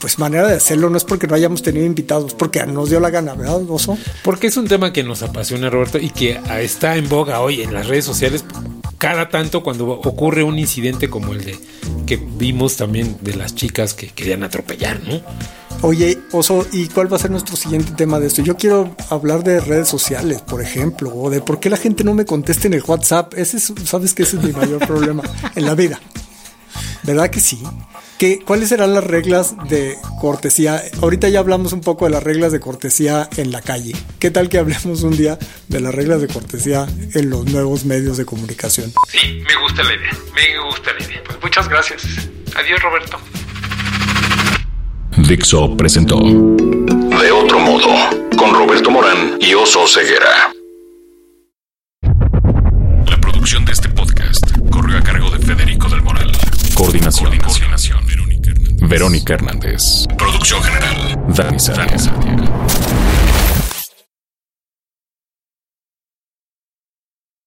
pues 0.00 0.18
manera 0.18 0.48
de 0.48 0.56
hacerlo 0.56 0.88
no 0.88 0.96
es 0.96 1.04
porque 1.04 1.26
no 1.26 1.34
hayamos 1.34 1.62
tenido 1.62 1.84
invitados, 1.84 2.34
porque 2.34 2.64
nos 2.66 2.90
dio 2.90 3.00
la 3.00 3.10
gana, 3.10 3.34
¿verdad, 3.34 3.62
Oso? 3.68 3.98
Porque 4.22 4.46
es 4.46 4.56
un 4.56 4.66
tema 4.66 4.92
que 4.92 5.02
nos 5.02 5.22
apasiona, 5.22 5.68
Roberto, 5.68 5.98
y 5.98 6.10
que 6.10 6.40
está 6.60 6.96
en 6.96 7.08
boga 7.08 7.40
hoy 7.40 7.62
en 7.62 7.74
las 7.74 7.86
redes 7.86 8.04
sociales 8.04 8.44
cada 8.98 9.28
tanto 9.30 9.62
cuando 9.62 9.88
ocurre 9.88 10.42
un 10.42 10.58
incidente 10.58 11.08
como 11.08 11.32
el 11.32 11.44
de 11.44 11.58
que 12.06 12.16
vimos 12.16 12.76
también 12.76 13.16
de 13.20 13.34
las 13.34 13.54
chicas 13.54 13.94
que 13.94 14.08
querían 14.08 14.42
atropellar, 14.42 15.00
¿no? 15.00 15.22
Oye, 15.82 16.18
Oso, 16.32 16.66
¿y 16.72 16.88
cuál 16.88 17.10
va 17.10 17.16
a 17.16 17.20
ser 17.20 17.30
nuestro 17.30 17.56
siguiente 17.56 17.92
tema 17.92 18.20
de 18.20 18.26
esto? 18.26 18.42
Yo 18.42 18.56
quiero 18.56 18.94
hablar 19.08 19.42
de 19.42 19.60
redes 19.60 19.88
sociales, 19.88 20.42
por 20.42 20.60
ejemplo, 20.60 21.10
o 21.14 21.30
de 21.30 21.40
por 21.40 21.58
qué 21.58 21.70
la 21.70 21.78
gente 21.78 22.04
no 22.04 22.12
me 22.12 22.26
contesta 22.26 22.66
en 22.66 22.74
el 22.74 22.82
WhatsApp. 22.86 23.32
Ese 23.34 23.56
es, 23.56 23.72
sabes 23.84 24.12
que 24.12 24.24
ese 24.24 24.36
es 24.36 24.42
mi 24.42 24.52
mayor 24.52 24.86
problema 24.86 25.22
en 25.54 25.64
la 25.64 25.74
vida. 25.74 25.98
¿Verdad 27.02 27.30
que 27.30 27.40
sí? 27.40 27.62
¿Cuáles 28.44 28.68
serán 28.68 28.92
las 28.92 29.04
reglas 29.04 29.54
de 29.70 29.96
cortesía? 30.20 30.82
Ahorita 31.00 31.30
ya 31.30 31.38
hablamos 31.38 31.72
un 31.72 31.80
poco 31.80 32.04
de 32.04 32.10
las 32.10 32.22
reglas 32.22 32.52
de 32.52 32.60
cortesía 32.60 33.30
en 33.38 33.50
la 33.50 33.62
calle. 33.62 33.94
¿Qué 34.18 34.30
tal 34.30 34.50
que 34.50 34.58
hablemos 34.58 35.02
un 35.02 35.16
día 35.16 35.38
de 35.68 35.80
las 35.80 35.94
reglas 35.94 36.20
de 36.20 36.28
cortesía 36.28 36.86
en 37.14 37.30
los 37.30 37.46
nuevos 37.46 37.86
medios 37.86 38.18
de 38.18 38.26
comunicación? 38.26 38.92
Sí, 39.08 39.42
me 39.48 39.56
gusta 39.62 39.82
la 39.82 39.94
idea. 39.94 40.12
Me 40.34 40.68
gusta 40.68 40.92
la 40.92 41.06
idea. 41.06 41.22
Pues 41.24 41.38
muchas 41.42 41.66
gracias. 41.70 42.02
Adiós, 42.54 42.82
Roberto. 42.82 43.18
Dixo 45.30 45.76
presentó 45.76 46.16
De 46.18 47.30
otro 47.30 47.60
modo, 47.60 47.86
con 48.36 48.52
Roberto 48.52 48.90
Morán 48.90 49.38
y 49.40 49.54
Oso 49.54 49.86
Ceguera. 49.86 50.52
La 53.08 53.16
producción 53.20 53.64
de 53.64 53.70
este 53.70 53.88
podcast 53.90 54.44
corrió 54.72 54.98
a 54.98 55.02
cargo 55.02 55.30
de 55.30 55.38
Federico 55.38 55.88
del 55.88 56.02
Moral. 56.02 56.32
Coordinación. 56.74 57.38
Coordinación. 57.38 58.00
Verónica 58.88 59.34
Hernández. 59.34 60.08
Producción 60.18 60.60
general. 60.64 61.24
Dani 61.28 61.60
Sadia. 61.60 61.96